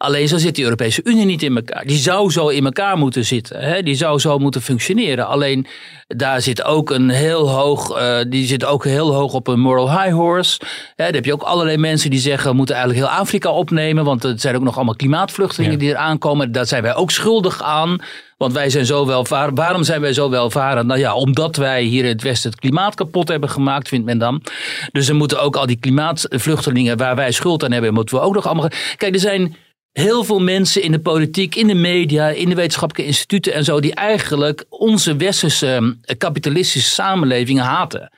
[0.01, 1.85] Alleen zo zit die Europese Unie niet in elkaar.
[1.85, 3.59] Die zou zo in elkaar moeten zitten.
[3.59, 3.83] Hè?
[3.83, 5.27] Die zou zo moeten functioneren.
[5.27, 5.67] Alleen
[6.07, 9.91] daar zit ook een heel hoog, uh, die zit ook heel hoog op een moral
[9.91, 10.59] high horse.
[10.95, 11.05] Hè?
[11.05, 14.03] Dan heb je ook allerlei mensen die zeggen we moeten eigenlijk heel Afrika opnemen.
[14.03, 16.51] Want er zijn ook nog allemaal klimaatvluchtelingen die er aankomen.
[16.51, 18.01] Daar zijn wij ook schuldig aan.
[18.37, 19.57] Want wij zijn zo welvarend.
[19.57, 20.87] Waarom zijn wij zo welvarend?
[20.87, 24.17] Nou ja, omdat wij hier in het Westen het klimaat kapot hebben gemaakt, vindt men
[24.17, 24.41] dan.
[24.91, 28.33] Dus er moeten ook al die klimaatvluchtelingen waar wij schuld aan hebben, moeten we ook
[28.33, 28.69] nog allemaal.
[28.97, 29.55] Kijk, er zijn
[29.91, 33.79] heel veel mensen in de politiek, in de media, in de wetenschappelijke instituten en zo,
[33.79, 38.11] die eigenlijk onze westerse eh, kapitalistische samenleving haten.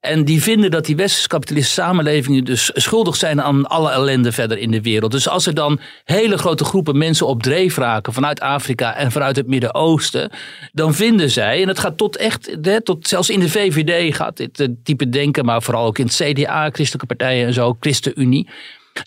[0.00, 4.58] En die vinden dat die westerse kapitalistische samenlevingen dus schuldig zijn aan alle ellende verder
[4.58, 5.10] in de wereld.
[5.10, 9.36] Dus als er dan hele grote groepen mensen op dreef raken vanuit Afrika en vanuit
[9.36, 10.30] het Midden-Oosten,
[10.72, 14.60] dan vinden zij, en het gaat tot echt, tot zelfs in de VVD gaat dit
[14.60, 18.48] eh, type denken, maar vooral ook in het CDA, christelijke partijen en zo, ChristenUnie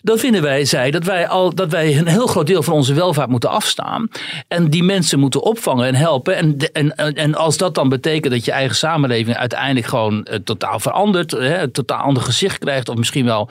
[0.02, 2.94] dan vinden wij, zij, dat wij, al, dat wij een heel groot deel van onze
[2.94, 4.08] welvaart moeten afstaan.
[4.48, 6.36] En die mensen moeten opvangen en helpen.
[6.36, 10.80] En, en, en als dat dan betekent dat je eigen samenleving uiteindelijk gewoon uh, totaal
[10.80, 13.50] verandert, hè, een totaal ander gezicht krijgt, of misschien wel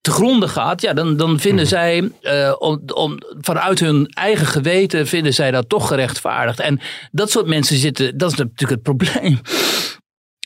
[0.00, 1.74] te gronden gaat, ja, dan, dan vinden mhm.
[1.74, 6.60] zij, uh, om, om, vanuit hun eigen geweten, vinden zij dat toch gerechtvaardigd.
[6.60, 9.40] En dat soort mensen zitten, dat is natuurlijk het probleem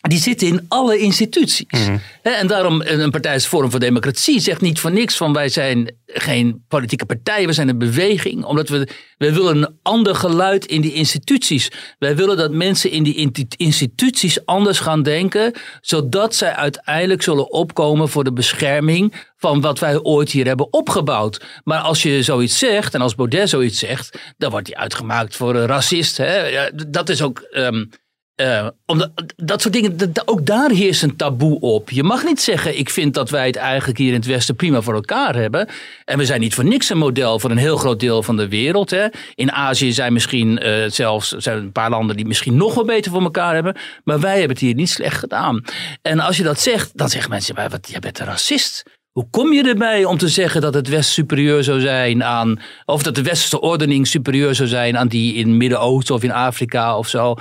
[0.01, 1.67] die zitten in alle instituties.
[1.71, 1.97] Mhm.
[2.23, 5.95] En daarom een partij als Forum voor Democratie zegt niet voor niks van wij zijn
[6.07, 8.45] geen politieke partij, we zijn een beweging.
[8.45, 11.71] Omdat we, we willen een ander geluid in die instituties.
[11.99, 18.09] Wij willen dat mensen in die instituties anders gaan denken, zodat zij uiteindelijk zullen opkomen
[18.09, 21.45] voor de bescherming van wat wij ooit hier hebben opgebouwd.
[21.65, 25.55] Maar als je zoiets zegt, en als Baudet zoiets zegt, dan wordt hij uitgemaakt voor
[25.55, 26.17] een racist.
[26.17, 26.69] Hè?
[26.89, 27.49] Dat is ook...
[27.53, 27.91] Um,
[28.40, 31.90] uh, omdat, dat soort dingen, ook daar heerst een taboe op.
[31.90, 34.81] Je mag niet zeggen, ik vind dat wij het eigenlijk hier in het Westen prima
[34.81, 35.68] voor elkaar hebben.
[36.05, 38.48] En we zijn niet voor niks een model voor een heel groot deel van de
[38.48, 38.90] wereld.
[38.90, 39.07] Hè.
[39.35, 43.11] In Azië zijn misschien uh, zelfs zijn een paar landen die misschien nog wel beter
[43.11, 43.76] voor elkaar hebben.
[44.05, 45.64] Maar wij hebben het hier niet slecht gedaan.
[46.03, 48.83] En als je dat zegt, dan zeggen mensen, maar wat, jij bent een racist.
[49.11, 53.03] Hoe kom je erbij om te zeggen dat het West superieur zou zijn aan, of
[53.03, 57.09] dat de westerse ordening superieur zou zijn aan die in Midden-Oosten of in Afrika of
[57.09, 57.35] zo?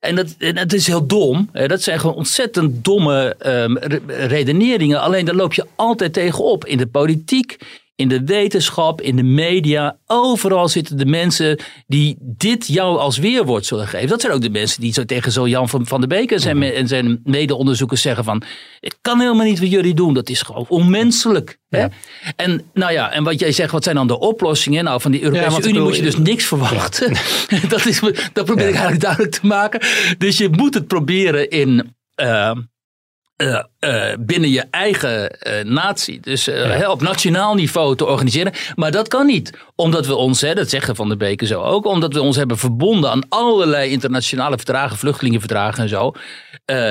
[0.00, 1.50] En dat, dat is heel dom.
[1.52, 5.00] Dat zijn gewoon ontzettend domme um, redeneringen.
[5.00, 6.66] Alleen daar loop je altijd tegenop.
[6.66, 7.58] In de politiek,
[8.00, 9.96] in de wetenschap, in de media.
[10.06, 14.08] Overal zitten de mensen die dit jou als weerwoord zullen geven.
[14.08, 16.40] Dat zijn ook de mensen die zo tegen zo Jan van, van der Beek en
[16.40, 16.66] zijn, mhm.
[16.66, 18.42] en zijn mede-onderzoekers zeggen van...
[18.80, 20.14] Ik kan helemaal niet wat jullie doen.
[20.14, 21.58] Dat is gewoon onmenselijk.
[21.68, 21.86] Hè?
[22.36, 24.84] En nou ja, en wat jij zegt, wat zijn dan de oplossingen?
[24.84, 27.16] Nou, van die Europese Unie moet je dus niks verwachten.
[27.68, 28.00] dat, is,
[28.32, 29.80] dat probeer ik eigenlijk duidelijk te maken.
[30.18, 31.94] Dus je moet het proberen in...
[32.22, 32.50] Uh,
[33.40, 36.20] uh, uh, binnen je eigen uh, natie.
[36.20, 36.90] Dus ja.
[36.90, 38.52] op nationaal niveau te organiseren.
[38.74, 39.52] Maar dat kan niet.
[39.74, 42.58] Omdat we ons, hè, dat zeggen Van de Beken zo ook, omdat we ons hebben
[42.58, 46.12] verbonden aan allerlei internationale verdragen, vluchtelingenverdragen en zo.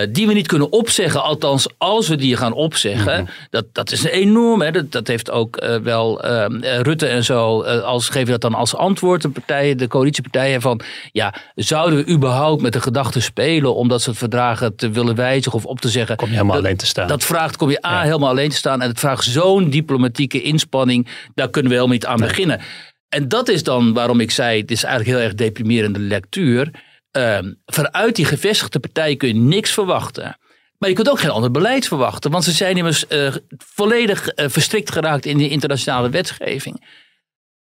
[0.09, 1.23] die we niet kunnen opzeggen.
[1.23, 3.23] Althans, als we die gaan opzeggen.
[3.23, 3.31] Mhm.
[3.49, 4.61] dat, dat is enorm.
[4.61, 4.71] Hè.
[4.71, 7.61] Dat, dat heeft ook wel ehm, Rutte en zo.
[7.63, 10.61] als, geven dat dan als antwoord de partijen, de coalitiepartijen.
[10.61, 10.81] Van
[11.11, 15.57] ja, zouden we überhaupt met de gedachte spelen om dat soort verdragen te willen wijzigen
[15.57, 16.17] of op te zeggen.
[16.39, 17.07] Helemaal alleen te staan.
[17.07, 18.81] Dat vraagt, kom je A, helemaal alleen te staan.
[18.81, 21.07] En het vraagt zo'n diplomatieke inspanning.
[21.35, 22.61] Daar kunnen we helemaal niet aan beginnen.
[23.09, 26.71] En dat is dan waarom ik zei, het is eigenlijk heel erg deprimerende lectuur.
[27.17, 30.37] Uh, vanuit die gevestigde partij kun je niks verwachten.
[30.77, 32.31] Maar je kunt ook geen ander beleid verwachten.
[32.31, 36.87] Want ze zijn immers uh, volledig uh, verstrikt geraakt in de internationale wetgeving.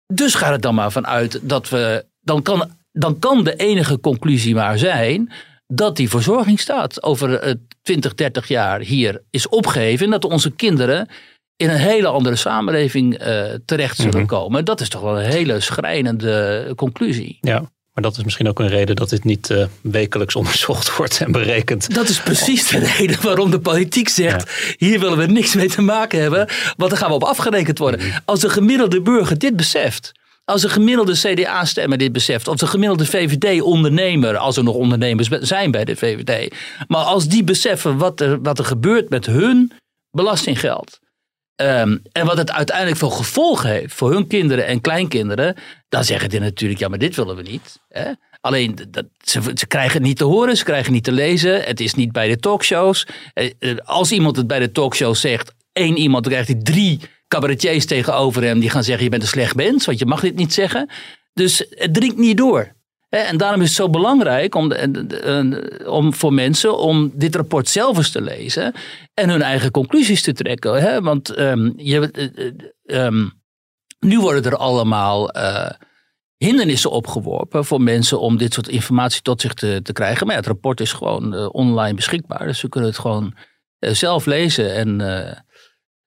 [0.06, 2.06] Dus ga er dan maar vanuit dat we.
[2.20, 5.32] Dan kan, dan kan de enige conclusie maar zijn
[5.66, 10.04] dat die verzorgingsstaat over 20, eh, 30 jaar hier is opgegeven.
[10.04, 11.08] En dat onze kinderen
[11.56, 14.26] in een hele andere samenleving uh, terecht zullen mhm.
[14.26, 14.64] komen.
[14.64, 17.38] Dat is toch wel een hele schrijnende conclusie.
[17.40, 17.70] Ja.
[17.92, 21.32] Maar dat is misschien ook een reden dat dit niet uh, wekelijks onderzocht wordt en
[21.32, 21.94] berekend.
[21.94, 25.82] Dat is precies de reden waarom de politiek zegt: hier willen we niks mee te
[25.82, 28.00] maken hebben, want dan gaan we op afgerekend worden.
[28.00, 28.18] Mhm.
[28.24, 30.12] Als de gemiddelde burger dit beseft,
[30.46, 35.70] als een gemiddelde CDA-stemmer dit beseft, of de gemiddelde VVD-ondernemer, als er nog ondernemers zijn
[35.70, 36.54] bij de VVD,
[36.88, 39.72] maar als die beseffen wat er, wat er gebeurt met hun
[40.10, 40.98] belastinggeld.
[41.62, 45.56] Um, en wat het uiteindelijk voor gevolgen heeft voor hun kinderen en kleinkinderen,
[45.88, 47.80] dan zeggen die natuurlijk: ja, maar dit willen we niet.
[47.88, 48.12] Hè?
[48.40, 51.62] Alleen, dat, ze, ze, krijgen het niet te horen, ze krijgen het niet te lezen.
[51.62, 53.06] Het is niet bij de talkshows.
[53.32, 57.00] Eh, eh, als iemand het bij de talkshows zegt, één iemand, dan krijgt hij drie
[57.28, 60.36] cabaretiers tegenover hem die gaan zeggen: Je bent een slecht mens, want je mag dit
[60.36, 60.90] niet zeggen.
[61.32, 62.74] Dus het dringt niet door.
[63.08, 64.72] En daarom is het zo belangrijk om,
[65.86, 68.74] om voor mensen om dit rapport zelf eens te lezen
[69.14, 71.02] en hun eigen conclusies te trekken.
[71.02, 72.10] Want um, je,
[72.84, 73.32] um,
[73.98, 75.70] nu worden er allemaal uh,
[76.36, 80.26] hindernissen opgeworpen voor mensen om dit soort informatie tot zich te, te krijgen.
[80.26, 83.34] Maar ja, het rapport is gewoon online beschikbaar, dus ze kunnen het gewoon
[83.78, 85.00] zelf lezen en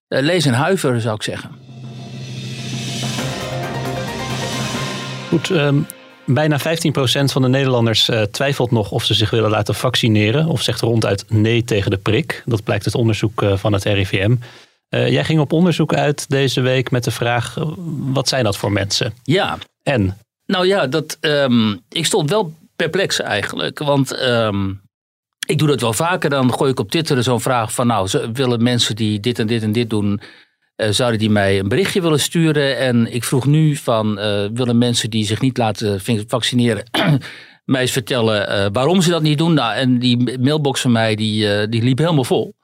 [0.09, 1.51] lezen en huiveren zou ik zeggen.
[5.29, 5.87] Goed, um,
[6.25, 6.63] bijna 15%
[7.31, 10.45] van de Nederlanders uh, twijfelt nog of ze zich willen laten vaccineren.
[10.45, 12.43] Of zegt ronduit nee tegen de prik.
[12.45, 14.35] Dat blijkt uit onderzoek uh, van het RIVM.
[14.89, 17.57] Uh, jij ging op onderzoek uit deze week met de vraag:
[18.13, 19.13] wat zijn dat voor mensen?
[19.23, 19.57] Ja.
[19.83, 20.17] En?
[20.45, 23.79] Nou ja, dat, um, ik stond wel perplex eigenlijk.
[23.79, 24.81] Want um,
[25.49, 26.29] ik doe dat wel vaker.
[26.29, 29.63] Dan gooi ik op Twitter zo'n vraag van: nou, willen mensen die dit en dit
[29.63, 30.21] en dit doen
[30.75, 32.77] uh, zouden die mij een berichtje willen sturen.
[32.77, 36.83] En ik vroeg nu van, uh, willen mensen die zich niet laten vaccineren
[37.65, 39.53] mij eens vertellen uh, waarom ze dat niet doen?
[39.53, 42.55] Nou, en die mailbox van mij, die, die liep helemaal vol.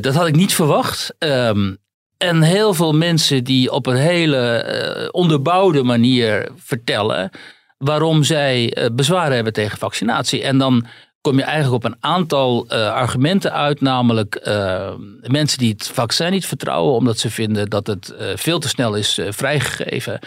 [0.00, 1.14] dat had ik niet verwacht.
[1.18, 1.76] Um,
[2.18, 7.30] en heel veel mensen die op een hele onderbouwde manier vertellen
[7.78, 10.42] waarom zij bezwaren hebben tegen vaccinatie.
[10.42, 10.86] En dan
[11.26, 13.80] kom je eigenlijk op een aantal uh, argumenten uit.
[13.80, 18.58] Namelijk uh, mensen die het vaccin niet vertrouwen omdat ze vinden dat het uh, veel
[18.58, 20.18] te snel is vrijgegeven.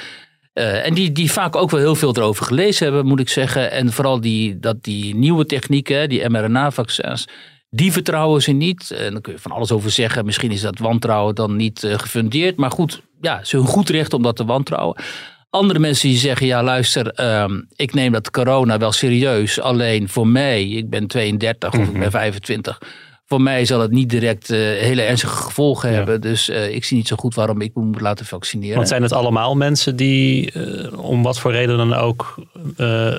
[0.53, 3.71] en die, die vaak ook wel heel veel erover gelezen hebben, moet ik zeggen.
[3.71, 7.27] En vooral die, dat die nieuwe technieken, die mRNA-vaccins,
[7.69, 8.91] die vertrouwen ze niet.
[8.91, 10.25] En dan kun je van alles over zeggen.
[10.25, 12.57] Misschien is dat wantrouwen dan niet gefundeerd.
[12.57, 15.01] Maar goed, ja, ze hebben goed recht om dat te wantrouwen.
[15.49, 19.59] Andere mensen die zeggen, ja luister, um, ik neem dat corona wel serieus.
[19.59, 22.79] Alleen voor mij, ik ben 32 of ik ben 25.
[22.79, 22.89] Mhm.
[23.25, 26.21] Voor mij zal het niet direct uh, hele ernstige gevolgen hebben.
[26.21, 28.75] Dus uh, ik zie niet zo goed waarom ik me moet laten vaccineren.
[28.75, 32.35] Want zijn het allemaal mensen die uh, om wat voor reden dan ook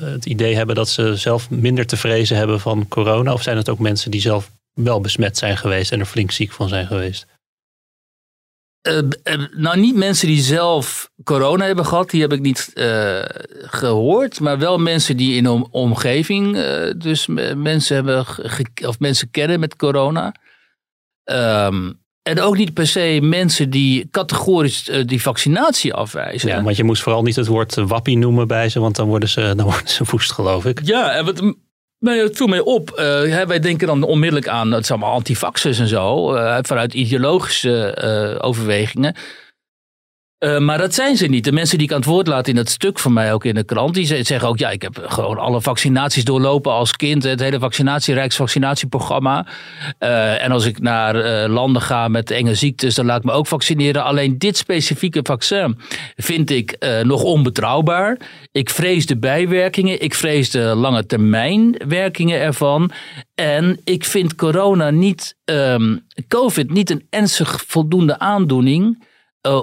[0.04, 3.32] het idee hebben dat ze zelf minder te vrezen hebben van corona?
[3.32, 6.52] Of zijn het ook mensen die zelf wel besmet zijn geweest en er flink ziek
[6.52, 7.26] van zijn geweest?
[8.88, 13.18] Uh, uh, nou, niet mensen die zelf corona hebben gehad, die heb ik niet uh,
[13.52, 14.40] gehoord.
[14.40, 16.58] Maar wel mensen die in de omgeving,
[16.96, 18.26] dus mensen hebben
[18.86, 20.34] of mensen kennen met corona.
[21.24, 26.48] Um, en ook niet per se mensen die categorisch die vaccinatie afwijzen.
[26.48, 29.28] Ja, want je moest vooral niet het woord wappie noemen bij ze, want dan worden
[29.28, 30.80] ze, dan worden ze woest, geloof ik.
[30.84, 31.54] Ja, en wat
[32.00, 32.90] maar het mij op.
[32.90, 35.16] Uh, wij denken dan onmiddellijk aan het zijn allemaal
[35.78, 36.34] en zo.
[36.34, 37.98] Uh, vanuit ideologische
[38.38, 39.14] uh, overwegingen.
[40.44, 41.44] Uh, maar dat zijn ze niet.
[41.44, 43.54] De mensen die ik aan het woord laat in het stuk van mij ook in
[43.54, 47.22] de krant, die zeggen ook, ja, ik heb gewoon alle vaccinaties doorlopen als kind.
[47.22, 49.46] Het hele vaccinatie, Rijksvaccinatieprogramma.
[49.98, 53.32] Uh, en als ik naar uh, landen ga met enge ziektes, dan laat ik me
[53.32, 54.04] ook vaccineren.
[54.04, 55.78] Alleen dit specifieke vaccin
[56.16, 58.18] vind ik nog onbetrouwbaar.
[58.52, 60.02] Ik vrees de bijwerkingen.
[60.02, 62.90] Ik vrees de lange termijn werkingen ervan.
[63.34, 69.08] En ik vind corona niet, um, COVID niet een ernstig voldoende aandoening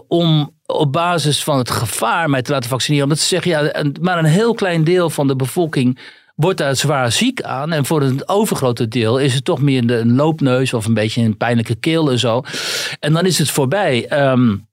[0.07, 3.06] om op basis van het gevaar mij te laten vaccineren.
[3.06, 5.99] Omdat ze zeggen, ja, maar een heel klein deel van de bevolking
[6.36, 7.71] wordt daar zwaar ziek aan.
[7.71, 11.38] En voor het overgrote deel is het toch meer een loopneus of een beetje een
[11.38, 12.43] pijnlijke keel en zo.
[12.99, 14.30] En dan is het voorbij.
[14.32, 14.66] Um,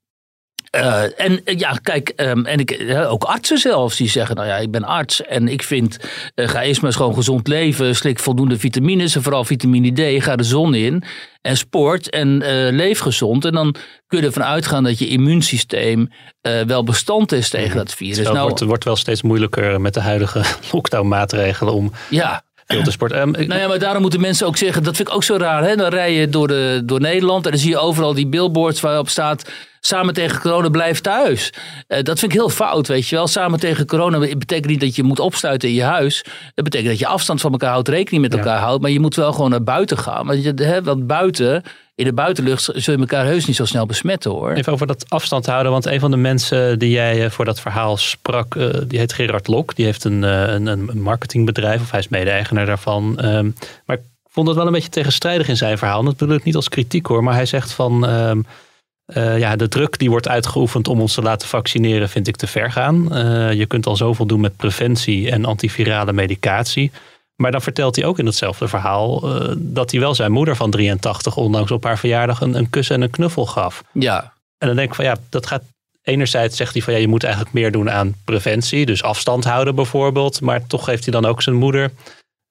[0.75, 4.57] uh, en ja, kijk, um, en ik, uh, ook artsen zelfs die zeggen: Nou ja,
[4.57, 5.97] ik ben arts en ik vind,
[6.35, 10.23] uh, ga eerst maar eens gewoon gezond leven, slik voldoende vitamines en vooral vitamine D,
[10.23, 11.03] ga de zon in
[11.41, 12.37] en sport en
[12.75, 13.45] leef gezond.
[13.45, 13.75] En dan
[14.07, 16.09] kun je ervan uitgaan dat je immuunsysteem
[16.41, 17.77] wel bestand is tegen mhm.
[17.77, 18.17] dat virus.
[18.17, 23.11] Het nou, wordt, wordt wel steeds moeilijker met de huidige lockdown-maatregelen om ja, Filtersport.
[23.11, 25.63] Um, nou ja, maar daarom moeten mensen ook zeggen, dat vind ik ook zo raar.
[25.63, 25.75] Hè?
[25.75, 29.09] Dan rij je door, de, door Nederland en dan zie je overal die billboards waarop
[29.09, 29.51] staat...
[29.79, 31.53] samen tegen corona blijf thuis.
[31.87, 33.27] Uh, dat vind ik heel fout, weet je wel.
[33.27, 36.23] Samen tegen corona betekent niet dat je moet opsluiten in je huis.
[36.53, 38.81] Dat betekent dat je afstand van elkaar houdt, rekening met elkaar houdt.
[38.81, 40.27] Maar je moet wel gewoon naar buiten gaan.
[40.27, 41.63] Want, je, hè, want buiten
[41.95, 44.51] in de buitenlucht zul je elkaar heus niet zo snel besmetten hoor.
[44.51, 47.59] Even over dat afstand houden, want een van de mensen die jij eh, voor dat
[47.59, 49.75] verhaal sprak, uh, die heet Gerard Lok.
[49.75, 53.25] Die heeft een, uh, een, een, marketingbedrijf, of hij is mede-eigenaar daarvan.
[53.25, 53.55] Um,
[53.85, 56.03] maar ik vond het wel een beetje tegenstrijdig in zijn verhaal.
[56.03, 58.09] Dat bedoel ik niet als kritiek hoor, maar hij zegt van...
[58.09, 62.47] Uh, ja, de druk die wordt uitgeoefend om ons te laten vaccineren vind ik te
[62.47, 63.03] ver gaan.
[63.55, 66.91] Je kunt al zoveel doen met preventie en antivirale medicatie.
[67.35, 70.71] Maar dan vertelt hij ook in hetzelfde verhaal uh, dat hij wel zijn moeder van
[70.71, 73.83] 83, ondanks op haar verjaardag, een, een kus en een knuffel gaf.
[73.91, 74.33] Ja.
[74.57, 75.63] En dan denk ik van ja, dat gaat.
[76.01, 79.75] Enerzijds zegt hij van ja, je moet eigenlijk meer doen aan preventie, dus afstand houden
[79.75, 80.41] bijvoorbeeld.
[80.41, 81.91] Maar toch geeft hij dan ook zijn moeder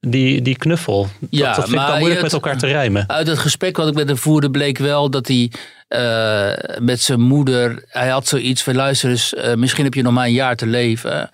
[0.00, 1.08] die, die knuffel.
[1.30, 3.08] Ja, dat, dat vind ik dan moeilijk met elkaar te rijmen.
[3.08, 5.50] Uit het gesprek wat ik met hem voerde bleek wel dat hij
[5.88, 7.84] eh, met zijn moeder...
[7.88, 10.66] Hij had zoiets van luister eens, eh, misschien heb je nog maar een jaar te
[10.66, 11.30] leven.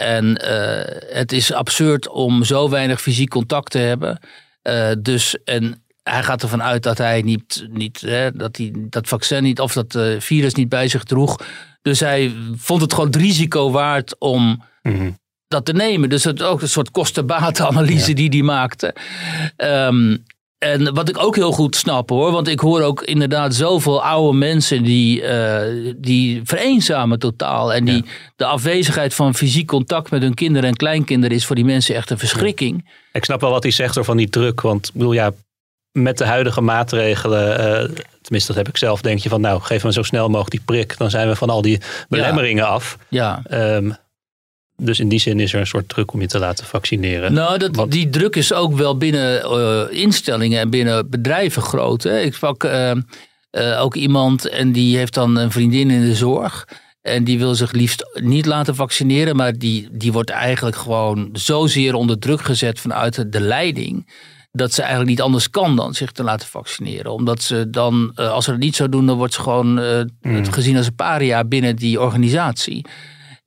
[0.00, 4.18] En eh, het is absurd om zo weinig fysiek contact te hebben.
[4.62, 9.08] Eh, dus, en hij gaat ervan uit dat hij niet, niet hè, dat, hij, dat
[9.08, 11.36] vaccin niet, of dat eh, virus niet bij zich droeg.
[11.82, 15.10] Dus hij vond het gewoon het risico waard om Mhm.
[15.48, 16.08] dat te nemen.
[16.08, 18.94] Dus het ook een soort kostenbatenanalyse die die maakte.
[19.56, 20.16] Ehm,
[20.60, 24.38] en wat ik ook heel goed snap hoor, want ik hoor ook inderdaad zoveel oude
[24.38, 27.72] mensen die, eh, die vereenzamen totaal.
[27.72, 28.04] En die,
[28.36, 32.10] de afwezigheid van fysiek contact met hun kinderen en kleinkinderen is voor die mensen echt
[32.10, 32.90] een verschrikking.
[33.12, 34.60] Ik snap wel wat hij zegt van die druk.
[34.60, 35.32] Want ik bedoel, ja,
[35.92, 37.88] met de huidige maatregelen, eh,
[38.22, 40.64] tenminste dat heb ik zelf, denk je van nou, geef me zo snel mogelijk die
[40.64, 40.98] prik.
[40.98, 42.98] Dan zijn we van al die belemmeringen af.
[43.08, 43.42] Ja.
[43.44, 43.90] Ehm,
[44.80, 47.32] dus in die zin is er een soort druk om je te laten vaccineren.
[47.32, 52.02] Nou, dat, Want- die druk is ook wel binnen eh, instellingen en binnen bedrijven groot.
[52.02, 52.20] Hè.
[52.20, 56.68] Ik sprak eh, eh, ook iemand en die heeft dan een vriendin in de zorg.
[57.02, 59.36] En die wil zich liefst niet laten vaccineren.
[59.36, 64.12] Maar die, die wordt eigenlijk gewoon zozeer onder druk gezet vanuit de leiding.
[64.52, 67.12] Dat ze eigenlijk niet anders kan dan zich te laten vaccineren.
[67.12, 70.00] Omdat ze dan, als ze het niet zou doen, dan wordt ze gewoon eh,
[70.50, 72.84] gezien als een paria binnen die organisatie.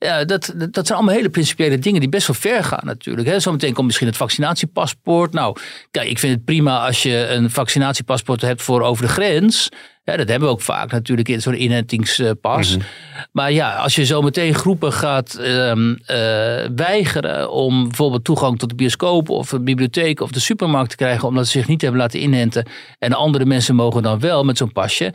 [0.03, 3.27] Ja, dat, dat zijn allemaal hele principiële dingen die best wel ver gaan natuurlijk.
[3.27, 3.39] Hè.
[3.39, 5.33] Zometeen komt misschien het vaccinatiepaspoort.
[5.33, 5.57] Nou,
[5.91, 9.69] kijk, ik vind het prima als je een vaccinatiepaspoort hebt voor over de grens.
[10.03, 12.77] Ja, dat hebben we ook vaak natuurlijk in zo'n inentingspas.
[13.31, 16.17] Maar ja, als je zometeen groepen gaat ehm, eh,
[16.75, 21.27] weigeren om bijvoorbeeld toegang tot de bioscoop of de bibliotheek of de supermarkt te krijgen,
[21.27, 22.65] omdat ze zich niet hebben laten inenten
[22.99, 25.13] en andere mensen mogen dan wel met zo'n pasje.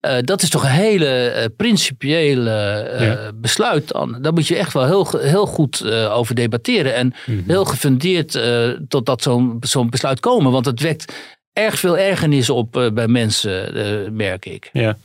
[0.00, 3.32] Eh, dat is toch een hele eh, principiële eh, Ja.
[3.34, 4.18] besluit dan.
[4.22, 6.94] Daar moet je echt wel heel, heel goed over debatteren.
[6.94, 7.14] En
[7.46, 10.52] heel gefundeerd eh, totdat zo'n zo'n besluit komen.
[10.52, 11.12] Want het wekt
[11.52, 14.70] erg veel ergernis op bij mensen, merk ik.
[14.72, 14.96] Ja.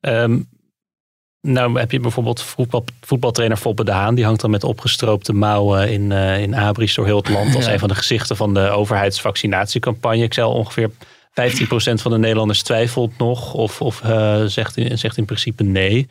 [0.00, 0.38] Ehm,
[1.40, 4.14] nou heb je bijvoorbeeld voetbal, voetbaltrainer Foppe de Haan.
[4.14, 7.54] Die hangt dan met opgestroopte mouwen in, in Abris door heel het land.
[7.56, 7.72] Als Ja.
[7.72, 10.22] een van de gezichten van de overheidsvaccinatiecampagne.
[10.22, 10.90] Ik al ongeveer
[11.34, 11.34] 15%
[11.94, 13.54] van de Nederlanders twijfelt nog.
[13.54, 16.08] Of, of eh, zegt, in, zegt in principe nee.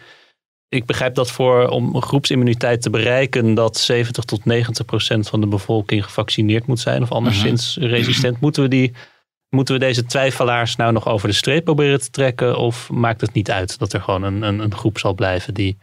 [0.70, 3.54] Ik begrijp dat voor om groepsimmuniteit te bereiken...
[3.54, 7.02] dat 70 tot 90 procent van de bevolking gevaccineerd moet zijn.
[7.02, 8.40] Of anderszins resistent.
[8.40, 8.94] Moeten we die
[9.54, 12.58] Moeten we deze twijfelaars nou nog over de streep proberen te trekken?
[12.58, 15.78] Of maakt het niet uit dat er gewoon een, een, een groep zal blijven die.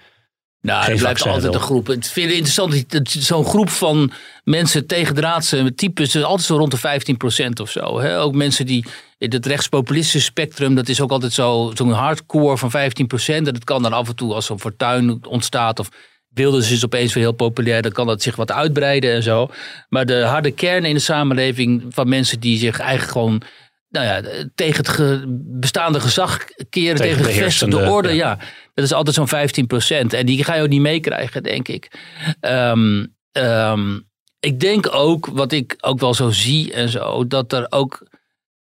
[0.63, 1.87] Nou, Geen het blijft vaccin altijd een groep.
[1.87, 2.91] Het vind ik interessant.
[2.91, 4.13] dat Zo'n groep van
[4.45, 8.01] mensen tegendraadse types is altijd zo rond de 15% of zo.
[8.01, 8.21] Hè?
[8.21, 8.85] Ook mensen die
[9.19, 13.47] in het rechtspopulistische spectrum, dat is ook altijd zo- zo'n hardcore van 15%.
[13.47, 15.89] En dat kan dan af en toe als zo'n fortuin ontstaat of
[16.35, 19.49] Wilders is opeens weer heel populair, dan kan dat zich wat uitbreiden en zo.
[19.89, 23.43] Maar de harde kern in de samenleving van mensen die zich eigenlijk gewoon
[23.91, 25.25] nou ja, tegen het ge-
[25.61, 28.15] bestaande gezag keren, tegen, de de gevestigde orde, ja.
[28.15, 28.39] ja.
[28.75, 31.93] Dat is altijd zo'n 15% En die ga je ook niet meekrijgen, denk ik.
[32.41, 33.99] Ehm, ehm,
[34.41, 38.07] ik denk ook, wat ik ook wel zo zie en zo, dat er ook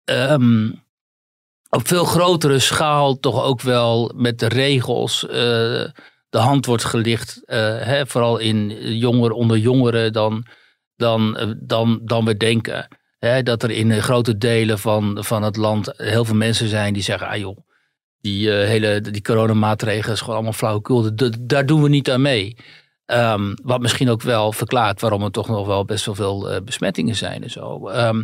[0.03, 0.69] ehm,
[1.69, 5.33] op veel grotere schaal toch ook wel met de regels eh,
[6.29, 7.41] de hand wordt gelicht.
[7.45, 10.45] eh, hè, vooral in jongeren, onder jongeren dan,
[10.95, 12.87] dan, eh, dan, dan we denken.
[13.43, 17.03] Dat er in eh, grote delen van, van het land heel veel mensen zijn die
[17.03, 17.57] zeggen, ah joh,
[18.21, 21.15] die eh, hele die coronamaatregelen is gewoon allemaal flauwekul.
[21.15, 22.55] Da- Daar doen we niet aan mee.
[23.05, 26.61] Ehm, wat misschien ook wel verklaart waarom er toch nog wel best wel veel eh,
[26.61, 27.87] besmettingen zijn en zo.
[27.89, 28.23] Ehm,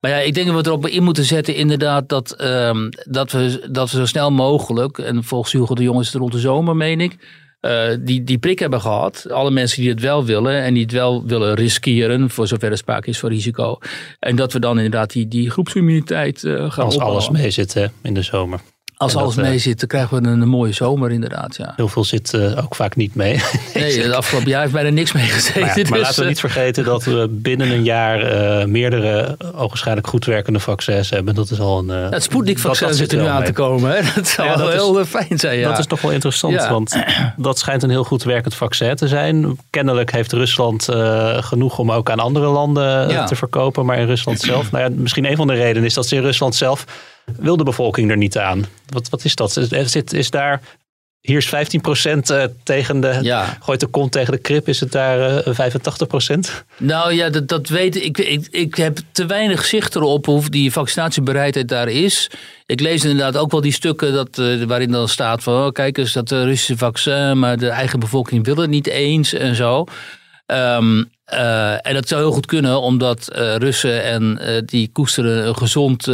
[0.00, 3.66] maar ja, ik denk dat we erop in moeten zetten inderdaad dat, ehm, dat, we,
[3.70, 6.76] dat we zo snel mogelijk, en volgens Hugo de Jong is het rond de zomer,
[6.76, 7.16] meen ik,
[7.62, 9.26] eh, die, die prik hebben gehad.
[9.30, 12.76] Alle mensen die het wel willen en die het wel willen riskeren, voor zover er
[12.76, 13.78] sprake is van risico.
[14.18, 17.06] En dat we dan inderdaad die, die groepsimmuniteit eh, gaan Als opbouwen.
[17.06, 18.60] alles mee zit hè, in de zomer.
[19.02, 21.56] Als En alles dat, eh, mee zit, dan krijgen we een, een mooie zomer inderdaad.
[21.56, 21.72] Ja.
[21.76, 23.40] Heel veel zit eh, ook vaak niet mee.
[23.74, 25.60] Nee, het afgelopen jaar heeft bijna niks meegezeten.
[25.60, 28.18] Maar, ja, maar dus, laten we eh, niet vergeten dat we binnen een jaar
[28.68, 31.34] meerdere ogenschijnlijk goed werkende vaccins hebben.
[31.34, 31.88] Dat is al een.
[32.04, 33.46] Uh, het Sputnik-vaccin zit er nu aan mee.
[33.46, 33.90] te komen.
[33.90, 34.00] Hè?
[34.14, 35.58] Dat zou Ja, wel is- heel fijn zijn.
[35.58, 35.68] Ja.
[35.68, 36.96] Dat is toch wel interessant, want
[37.36, 39.58] dat schijnt een heel goed werkend vaccin te zijn.
[39.70, 40.88] Kennelijk heeft Rusland
[41.40, 45.24] genoeg om ook aan andere landen te verkopen, maar in Rusland zelf, nou ja, misschien
[45.30, 46.84] een van de redenen is dat ze in Rusland zelf
[47.38, 48.64] wil de bevolking er niet aan.
[48.86, 49.56] Wat, wat is dat?
[49.56, 50.60] Is, is daar,
[51.20, 51.50] hier is 15%
[52.20, 53.56] eh, tegen de, Ja.
[53.60, 55.70] gooit de kont tegen de krip, is het daar eh
[56.34, 56.64] 85%?
[56.78, 58.18] Nou ja, dat, dat weet ik.
[58.18, 62.30] Ik, ik heb te weinig zicht erop hoe die vaccinatiebereidheid daar is.
[62.66, 65.54] Ik lees inderdaad ook wel die stukken dat, eh, waarin dan staat van...
[65.66, 69.32] Oh, kijk eens, dat eh, Russische vaccin, maar de eigen bevolking wil het niet eens
[69.32, 69.84] en zo.
[70.46, 75.46] Ehm, Uh, en dat zou heel goed kunnen, omdat uh, Russen en uh, die koesteren
[75.46, 76.04] een gezond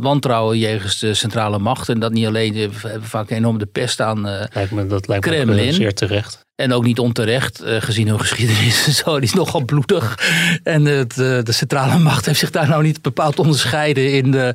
[0.00, 1.88] wantrouwen jegens de centrale macht.
[1.88, 5.66] En dat niet alleen, hebben vaak enorm de pest aan lijkt me, dat lijkt Kremlin.
[5.66, 6.40] Me zeer terecht.
[6.62, 9.14] En ook niet onterecht, gezien hun geschiedenis en zo.
[9.14, 10.18] Die is nogal bloedig.
[10.62, 14.54] En het, de centrale macht heeft zich daar nou niet bepaald onderscheiden in de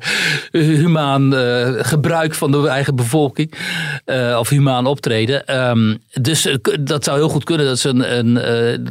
[0.50, 1.32] humaan
[1.84, 3.54] gebruik van de eigen bevolking.
[4.38, 5.68] of humaan optreden.
[5.70, 8.34] Um, dus dat zou heel goed kunnen dat ze, een,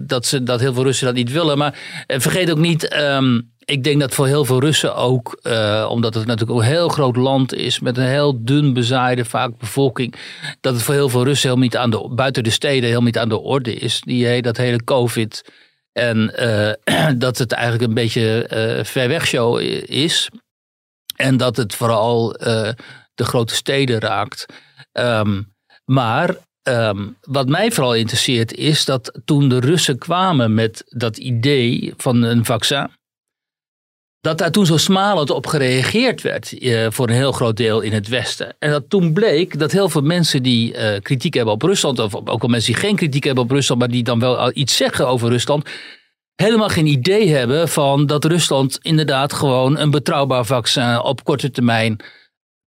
[0.08, 1.58] dat, ze dat heel veel Russen dat niet willen.
[1.58, 1.76] Maar
[2.08, 2.96] vergeet ook niet.
[3.00, 6.90] Um, ik denk dat voor heel veel Russen ook, uh, omdat het natuurlijk een heel
[6.90, 10.16] groot land is met een heel dun bezaaide vaak bevolking,
[10.62, 13.18] dat het voor heel veel Russen helemaal niet aan de, buiten de steden helemaal niet
[13.18, 14.02] aan de orde is.
[14.02, 15.52] Die, dat hele COVID.
[15.92, 18.46] En uh, dat het eigenlijk een beetje
[18.86, 20.30] ver weg show is.
[21.16, 22.32] En dat het vooral
[23.16, 24.46] de grote steden raakt.
[24.92, 25.56] Um,
[25.86, 26.36] maar
[26.70, 32.22] Um, wat mij vooral interesseert is dat toen de Russen kwamen met dat idee van
[32.22, 32.90] een vaccin,
[34.28, 37.94] dat daar toen zo smalend op gereageerd werd uh, voor een heel groot deel in
[37.94, 38.56] het Westen.
[38.60, 42.16] En dat toen bleek dat heel veel mensen die uh, kritiek hebben op Rusland, of
[42.16, 45.08] ook al mensen die geen kritiek hebben op Rusland, maar die dan wel iets zeggen
[45.08, 45.70] over Rusland,
[46.36, 51.98] helemaal geen idee hebben van dat Rusland inderdaad gewoon een betrouwbaar vaccin op korte termijn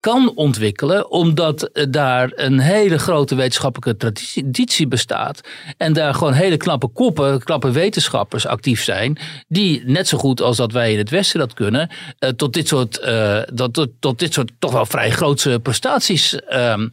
[0.08, 5.42] kan ontwikkelen, omdat daar een hele grote wetenschappelijke traditie bestaat.
[5.78, 10.58] En daar gewoon hele knappe koppen, knappe wetenschappers actief zijn, die net zo goed als
[10.58, 11.90] dat wij in het Westen dat kunnen,
[12.20, 16.40] uh, tot, dit soort, uh, dat, tot, tot, dit soort toch wel vrij grootse prestaties
[16.54, 16.90] um,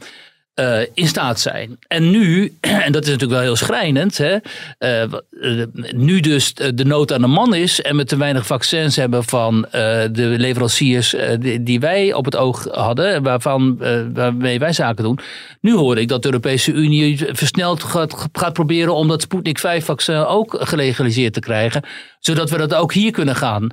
[0.61, 1.79] uh, in staat zijn.
[1.89, 4.37] En nu, en dat is natuurlijk wel heel schrijnend, hè,
[4.79, 9.25] uh, nu dus de nood aan de man is en we te weinig vaccins hebben
[9.25, 9.67] van
[10.13, 11.15] de leveranciers
[11.61, 13.79] die, wij op het oog hadden, waarvan,
[14.15, 15.19] waarmee wij zaken doen.
[15.61, 19.85] Nu hoor ik dat de Europese Unie versneld gaat, gaat proberen om dat Sputnik 5
[19.85, 21.83] vaccin ook gelegaliseerd te krijgen,
[22.19, 23.67] zodat we dat ook hier kunnen gaan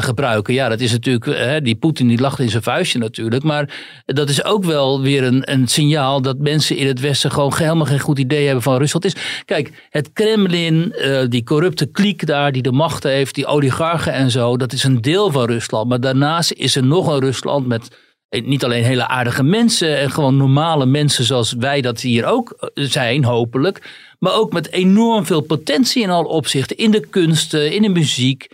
[0.00, 0.54] gebruiken.
[0.54, 3.68] Ja, dat is natuurlijk, die Poetin die lacht in zijn vuistje natuurlijk, maar
[4.06, 7.86] dat is ook wel weer een, een signaal dat mensen in het Westen gewoon helemaal
[7.86, 9.16] geen goed idee hebben van Rusland is.
[9.44, 14.30] Kijk, het Kremlin, uh, die corrupte kliek daar, die de macht heeft, die oligarchen en
[14.30, 15.88] zo, dat is een deel van Rusland.
[15.88, 17.90] Maar daarnaast is er nog een Rusland met
[18.28, 22.50] eh, niet alleen hele aardige mensen en gewoon normale mensen zoals wij dat hier ook
[22.50, 23.90] eh, zijn, hopelijk.
[24.18, 26.76] Maar ook met enorm veel potentie in alle opzichten.
[26.76, 28.48] In de kunsten, in de muziek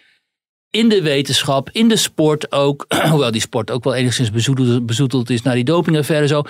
[0.71, 2.85] in de wetenschap, in de sport ook.
[3.11, 6.43] Hoewel die sport ook wel enigszins bezoedeld, bezoedeld is naar die dopingaffaire zo.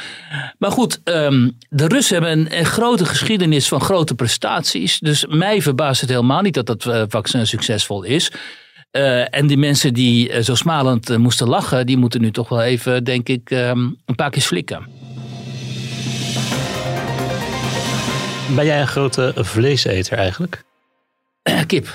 [0.59, 4.99] Maar goed, um, de Russen hebben een, een, grote geschiedenis van grote prestaties.
[4.99, 8.33] Dus mij verbaast het helemaal niet dat dat uh, vaccin succesvol is.
[8.93, 12.62] Uh, en die mensen die uh, zo smalend moesten lachen, die moeten nu toch wel
[12.62, 14.87] even, denk ik, um, een paar keer slikken.
[18.55, 20.66] Ben jij een grote vleeseter eigenlijk?
[21.66, 21.86] Kip.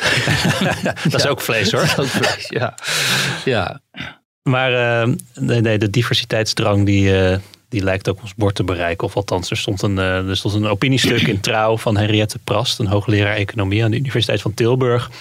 [1.09, 1.93] dat is ook vlees hoor.
[1.97, 2.75] ook vlees, ja.
[3.45, 3.81] ja.
[4.43, 7.37] Maar uh, nee, nee, de diversiteitsdrang die, uh,
[7.69, 9.07] die lijkt ook ons bord te bereiken.
[9.07, 12.79] Of althans, er stond een, uh, er stond een opiniestuk in Trouw van Henriette Prast,
[12.79, 15.11] een hoogleraar economie aan de Universiteit van Tilburg.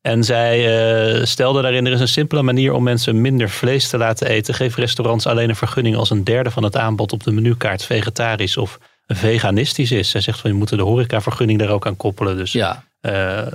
[0.00, 4.28] En zij stelde daarin, er is een simpele manier om mensen minder vlees te laten
[4.28, 4.54] eten.
[4.54, 8.56] Geef restaurants alleen een vergunning als een derde van het aanbod op de menukaart vegetarisch
[8.56, 10.10] of veganistisch is.
[10.10, 12.36] Zij zegt van je moet de horecavergunning daar ook aan koppelen.
[12.36, 12.84] Dus ja.
[13.02, 13.46] Uh,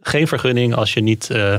[0.00, 1.54] geen vergunning als je niet uh,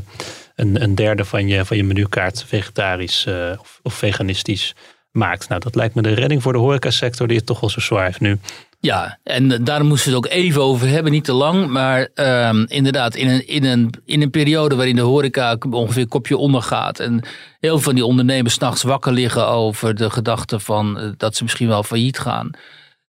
[0.56, 4.76] een, een, derde van je, van je menukaart vegetarisch uh, of, of, veganistisch
[5.12, 5.50] maakt.
[5.50, 8.06] Nou, dat lijkt me de redding voor de horecasector die het toch wel zo zwaar
[8.06, 8.40] heeft nu.
[8.80, 11.68] Ja, en daar moesten we het ook even over hebben, niet te lang.
[11.68, 16.38] Maar uh, inderdaad, in een, in, een, in een periode waarin de horeca ongeveer kopje
[16.38, 17.00] ondergaat.
[17.00, 17.24] En
[17.60, 21.68] heel veel van die ondernemers s'nachts wakker liggen over de gedachte van dat ze misschien
[21.68, 22.52] wel failliet gaan.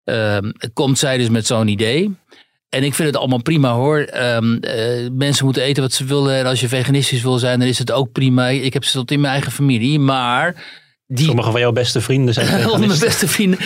[0.05, 0.39] Uh,
[0.73, 2.17] komt zij dus met zo'n idee.
[2.69, 4.09] En ik vind het allemaal prima hoor.
[4.15, 6.37] Um, uh, mensen moeten eten wat ze willen.
[6.37, 8.49] En als je veganistisch wil zijn, dan is het ook prima.
[8.49, 9.99] Ik heb ze tot in mijn eigen familie.
[9.99, 10.65] Maar.
[11.09, 13.59] Die, Sommige van jouw beste vrienden zijn Mijn beste vrienden.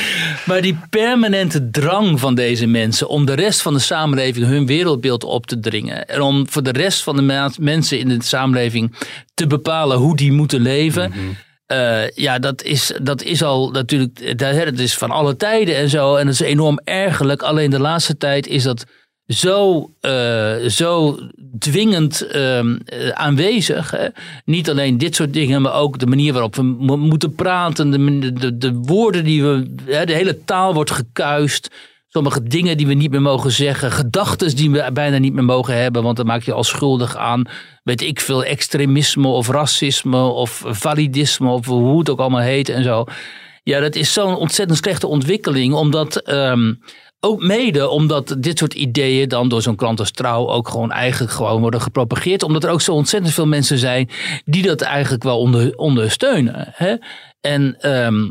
[0.46, 5.24] Maar die permanente drang van deze mensen om de rest van de samenleving hun wereldbeeld
[5.24, 6.08] op te dringen.
[6.08, 8.94] En om voor de rest van de mensen in de samenleving
[9.34, 11.12] te bepalen hoe die moeten leven.
[11.14, 11.36] Mm
[11.72, 16.16] uh, ja, dat is, dat is al natuurlijk, dat is van alle tijden en zo.
[16.16, 17.42] En dat is enorm ergerlijk.
[17.42, 18.84] Alleen de laatste tijd is dat
[19.26, 21.18] zo, uh, zo
[21.58, 22.60] dwingend uh,
[23.12, 23.90] aanwezig.
[23.90, 24.06] Hè?
[24.44, 26.62] Niet alleen dit soort dingen, maar ook de manier waarop we
[26.96, 27.90] moeten praten.
[27.90, 29.74] De, de, de woorden die we.
[29.84, 31.68] Hè, de hele taal wordt gekuist.
[32.12, 33.90] Sommige dingen die we niet meer mogen zeggen.
[33.90, 36.02] Gedachten die we bijna niet meer mogen hebben.
[36.02, 37.44] Want dan maak je al schuldig aan.
[37.82, 38.44] Weet ik veel.
[38.44, 41.50] Extremisme of racisme of validisme.
[41.50, 43.04] Of hoe het ook allemaal heet en zo.
[43.62, 45.74] Ja, dat is zo'n ontzettend slechte ontwikkeling.
[45.74, 46.28] Omdat.
[46.28, 46.80] Um,
[47.20, 51.32] ook mede omdat dit soort ideeën dan door zo'n krant als Trouw ook gewoon eigenlijk
[51.32, 52.42] gewoon worden gepropageerd.
[52.42, 54.08] Omdat er ook zo ontzettend veel mensen zijn
[54.44, 56.68] die dat eigenlijk wel onder, ondersteunen.
[56.72, 56.94] Hè?
[57.40, 58.30] En, ehm,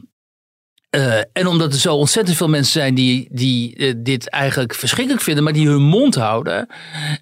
[0.90, 5.24] eh, en omdat er zo ontzettend veel mensen zijn die, die eh, dit eigenlijk verschrikkelijk
[5.24, 6.68] vinden, maar die hun mond houden.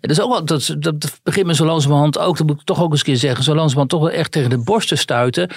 [0.01, 0.45] Dat, is ook wel,
[0.79, 3.43] dat, begint me zo langzamerhand ook, dat moet ik toch ook eens een keer zeggen,
[3.43, 5.49] zo langzamerhand toch wel echt tegen de borst te stuiten.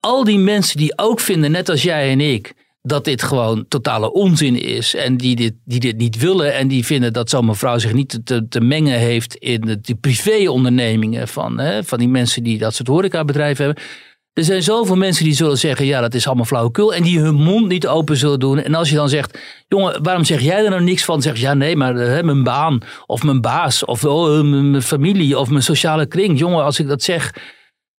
[0.00, 4.12] Al die mensen die ook vinden, net als jij en ik, dat dit gewoon totale
[4.12, 4.94] onzin is.
[4.94, 6.54] En die dit, die dit niet willen.
[6.54, 9.94] En die vinden dat zo'n mevrouw zich niet te, te mengen heeft in de, de
[9.94, 13.84] privéondernemingen van, hè, van die mensen die dat soort horecabedrijven hebben.
[14.32, 16.94] Er zijn zoveel mensen die zullen zeggen, ja, dat is allemaal flauwekul.
[16.94, 18.58] En die hun mond niet open zullen doen.
[18.58, 21.22] En als je dan zegt, jongen, waarom zeg jij er nou niks van?
[21.22, 25.50] Zeg ja, nee, maar hè, mijn baan of mijn baas of oh, mijn familie of
[25.50, 26.38] mijn sociale kring.
[26.38, 27.34] Jongen, als ik dat zeg,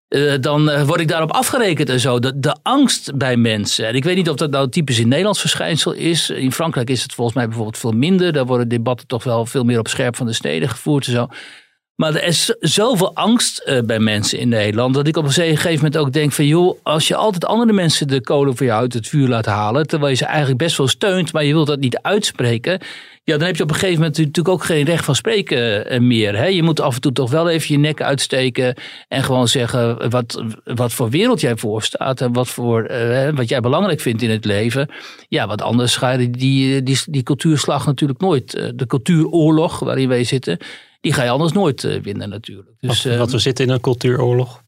[0.09, 2.19] uh, dan word ik daarop afgerekend en zo.
[2.19, 3.87] De, de angst bij mensen.
[3.87, 6.29] En ik weet niet of dat nou typisch in Nederlands verschijnsel is.
[6.29, 8.33] In Frankrijk is het volgens mij bijvoorbeeld veel minder.
[8.33, 11.27] Daar worden debatten toch wel veel meer op scherp van de steden gevoerd en zo.
[11.95, 14.93] Maar er is zoveel angst uh, bij mensen in Nederland.
[14.93, 18.07] dat ik op een gegeven moment ook denk: van joh, als je altijd andere mensen
[18.07, 19.87] de kolen voor je uit het vuur laat halen.
[19.87, 22.79] terwijl je ze eigenlijk best wel steunt, maar je wilt dat niet uitspreken.
[23.23, 25.99] Ja, dan heb je op een gegeven moment natuurlijk ook geen recht van spreken eh,
[25.99, 26.37] meer.
[26.37, 26.45] Hè?
[26.45, 28.75] Je moet af en toe toch wel even je nek uitsteken.
[29.07, 32.21] en gewoon zeggen wat, wat voor wereld jij voorstaat.
[32.21, 34.89] en wat, voor, uh, wat jij belangrijk vindt in het leven.
[35.27, 38.51] Ja, want anders ga je die, die, die cultuurslag natuurlijk nooit.
[38.75, 40.57] de cultuuroorlog waarin wij zitten
[41.03, 42.77] die ga je anders nooit uh, winnen natuurlijk.
[42.79, 44.63] Dus, wat, wat we zitten in een cultuuroorlog?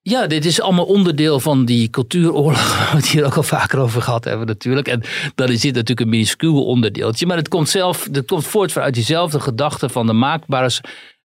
[0.00, 3.78] Ja, dit is allemaal onderdeel van die cultuuroorlog, waar we het hier ook al vaker
[3.78, 4.88] over gehad hebben natuurlijk.
[4.88, 5.02] En
[5.34, 7.26] dan is dit natuurlijk een minuscuul onderdeeltje.
[7.26, 10.70] Maar het komt, zelf, het komt voort vanuit diezelfde gedachte van de maakbare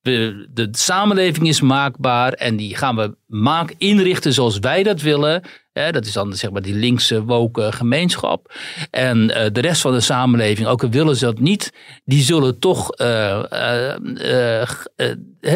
[0.01, 5.43] de, de samenleving is maakbaar en die gaan we maak, inrichten zoals wij dat willen.
[5.93, 8.55] Dat is dan zeg maar die linkse woke gemeenschap.
[8.91, 11.73] En uh, de rest van de samenleving, ook al willen ze dat niet,
[12.05, 14.63] die zullen toch uh, uh,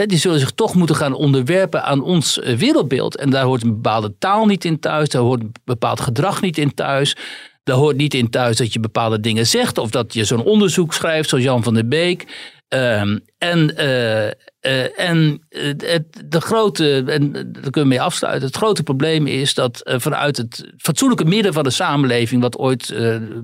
[0.06, 3.16] die zullen zich toch moeten gaan onderwerpen aan ons wereldbeeld.
[3.16, 6.58] En daar hoort een bepaalde taal niet in thuis, daar hoort een bepaald gedrag niet
[6.58, 7.16] in thuis.
[7.64, 10.94] Daar hoort niet in thuis dat je bepaalde dingen zegt of dat je zo'n onderzoek
[10.94, 12.26] schrijft, zoals Jan van der Beek.
[12.74, 18.56] Um, en uh, uh, en het, de grote, en daar kunnen we mee afsluiten, het
[18.56, 22.94] grote probleem is dat vanuit het fatsoenlijke midden van de samenleving, wat ooit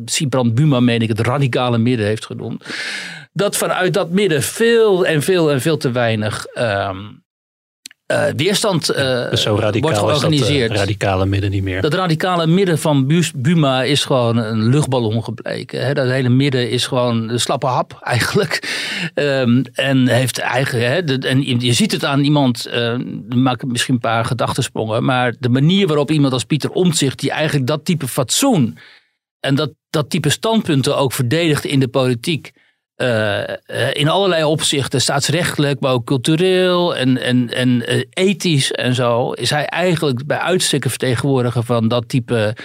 [0.05, 2.64] Sibrand Buma, meen ik, het radicale midden heeft genoemd,
[3.33, 7.22] dat vanuit dat midden veel en veel en veel te weinig um,
[8.12, 10.62] uh, weerstand uh, dus zo radicaal wordt georganiseerd.
[10.62, 11.80] Is dat, radicale midden niet meer.
[11.80, 15.86] Dat radicale midden van Buma is gewoon een luchtballon gebleken.
[15.86, 15.94] Hè?
[15.94, 18.76] Dat hele midden is gewoon een slappe hap eigenlijk.
[19.14, 21.06] Um, en heeft eigen.
[21.06, 22.68] De, en je ziet het aan iemand.
[22.74, 22.96] Uh,
[23.28, 25.04] maak misschien een paar gedachtensprongen.
[25.04, 27.18] Maar de manier waarop iemand als Pieter Omtzigt.
[27.18, 28.78] die eigenlijk dat type fatsoen.
[29.40, 32.52] en dat, dat type standpunten ook verdedigt in de politiek
[33.03, 33.42] uh,
[33.92, 39.51] in allerlei opzichten, staatsrechtelijk, maar ook cultureel en, en, en uh, ethisch en zo, is
[39.51, 42.57] hij eigenlijk bij uitstek vertegenwoordiger van dat type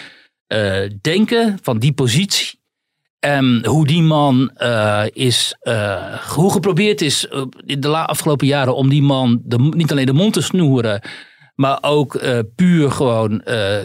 [1.02, 2.62] denken, van die positie.
[3.20, 4.52] En hoe die man
[5.14, 5.56] is,
[6.34, 7.28] hoe geprobeerd is
[7.66, 11.02] in de afgelopen jaren om die man de, niet alleen de mond te snoeren,
[11.56, 13.78] maar ook uh, puur gewoon uh,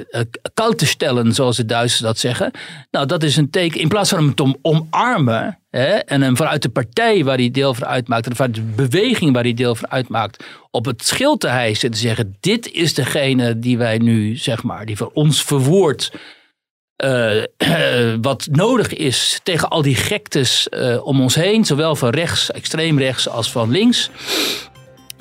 [0.55, 2.51] koud te stellen, zoals de Duitsers dat zeggen.
[2.91, 3.81] Nou, dat is een teken.
[3.81, 7.75] In plaats van hem te omarmen hè, en hem vanuit de partij waar hij deel
[7.75, 11.49] van uitmaakt, en vanuit de beweging waar hij deel van uitmaakt, op het schild te
[11.49, 15.45] hijsen en te zeggen: dit is degene die wij nu, zeg maar, die voor ons
[15.45, 16.12] verwoordt.
[18.21, 20.69] Wat nodig is tegen al die gektes
[21.03, 24.11] om ons heen, zowel van rechts, extreem rechts, als van links.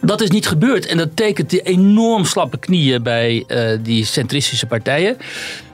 [0.02, 4.66] Dat is niet gebeurd en dat tekent die enorm slappe knieën bij uh, die centristische
[4.66, 5.18] partijen.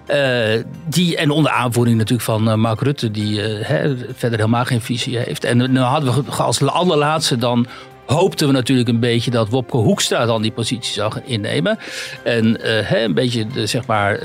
[0.10, 3.40] Uh, die, en onder aanvoering natuurlijk van uh, Mark Rutte, die
[4.14, 5.44] verder helemaal geen visie heeft.
[5.44, 7.68] En nu hadden we als allerlaatste dan
[8.06, 11.78] hoopten we natuurlijk een beetje dat Wopke Hoekstra dan die positie zou gaan innemen.
[12.24, 12.68] En
[13.04, 14.20] een beetje de, zeg maar,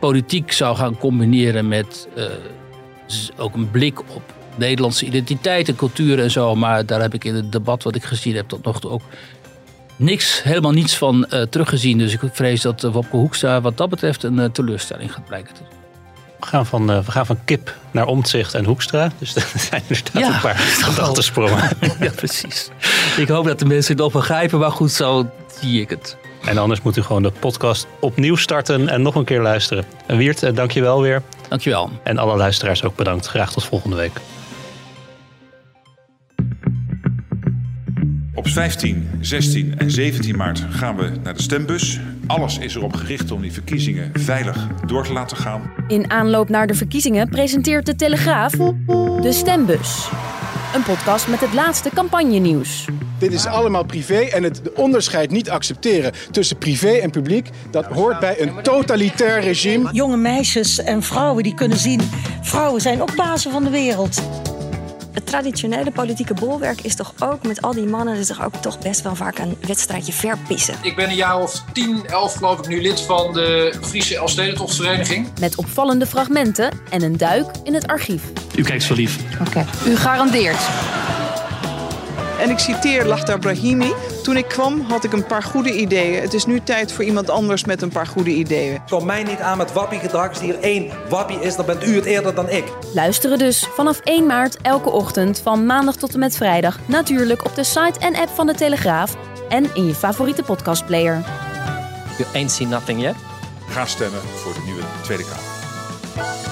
[0.00, 2.08] politiek zou gaan combineren met
[3.36, 6.54] ook een blik op Nederlandse identiteit en cultuur en zo.
[6.54, 9.02] Maar daar heb ik in het debat wat ik gezien heb tot nog toe ook
[9.96, 11.98] niks, helemaal niets van uh, teruggezien.
[11.98, 15.54] Dus ik vrees dat uh, Wopke Hoekstra wat dat betreft een uh, teleurstelling gaat blijken.
[16.40, 19.12] We gaan, van, we gaan van kip naar omzicht en Hoekstra.
[19.18, 21.68] Dus er zijn inderdaad ja, een paar gedachtensprongen.
[22.00, 22.68] ja, precies.
[23.16, 25.30] Ik hoop dat de mensen het nog begrijpen, maar goed, zo
[25.60, 26.16] zie ik het.
[26.44, 29.84] En anders moet u gewoon de podcast opnieuw starten en nog een keer luisteren.
[30.06, 31.22] En Wiert, dank je wel weer.
[31.48, 31.90] Dank je wel.
[32.02, 33.26] En alle luisteraars ook bedankt.
[33.26, 34.12] Graag tot volgende week.
[38.38, 43.30] Op 15, 16 en 17 maart gaan we naar de stembus Alles is erop gericht
[43.30, 45.70] om die verkiezingen veilig door te laten gaan.
[45.88, 48.52] In aanloop naar de verkiezingen presenteert de Telegraaf
[49.20, 50.08] de Stembus.
[50.74, 52.84] Een podcast met het laatste campagnenieuws.
[53.18, 58.20] Dit is allemaal privé en het onderscheid niet accepteren tussen privé en publiek, dat hoort
[58.20, 59.88] bij een totalitair regime.
[59.92, 62.00] Jonge meisjes en vrouwen die kunnen zien,
[62.42, 64.22] vrouwen zijn ook bazen van de wereld.
[65.18, 68.78] Het traditionele politieke bolwerk is toch ook met al die mannen is toch ook toch
[68.78, 70.74] best wel vaak een wedstrijdje verpissen.
[70.82, 75.28] Ik ben een jaar of 10, 11 geloof ik nu lid van de Friese Elfstedentochtvereniging.
[75.40, 78.22] Met opvallende fragmenten en een duik in het archief.
[78.56, 79.18] U kijkt zo lief.
[79.40, 79.64] Oké.
[79.86, 80.68] U garandeert.
[82.38, 83.92] En ik citeer Lachta Brahimi.
[84.22, 86.22] Toen ik kwam had ik een paar goede ideeën.
[86.22, 88.80] Het is nu tijd voor iemand anders met een paar goede ideeën.
[88.88, 90.28] Kom mij niet aan met wappiegedrag.
[90.28, 92.64] Als er één wappie is, dan bent u het eerder dan ik.
[92.94, 96.78] Luisteren dus vanaf 1 maart elke ochtend van maandag tot en met vrijdag.
[96.86, 99.16] Natuurlijk op de site en app van de Telegraaf.
[99.48, 101.24] En in je favoriete podcastplayer.
[102.18, 103.14] You ain't seen nothing yet?
[103.68, 106.47] Ga stemmen voor de nieuwe Tweede Kamer.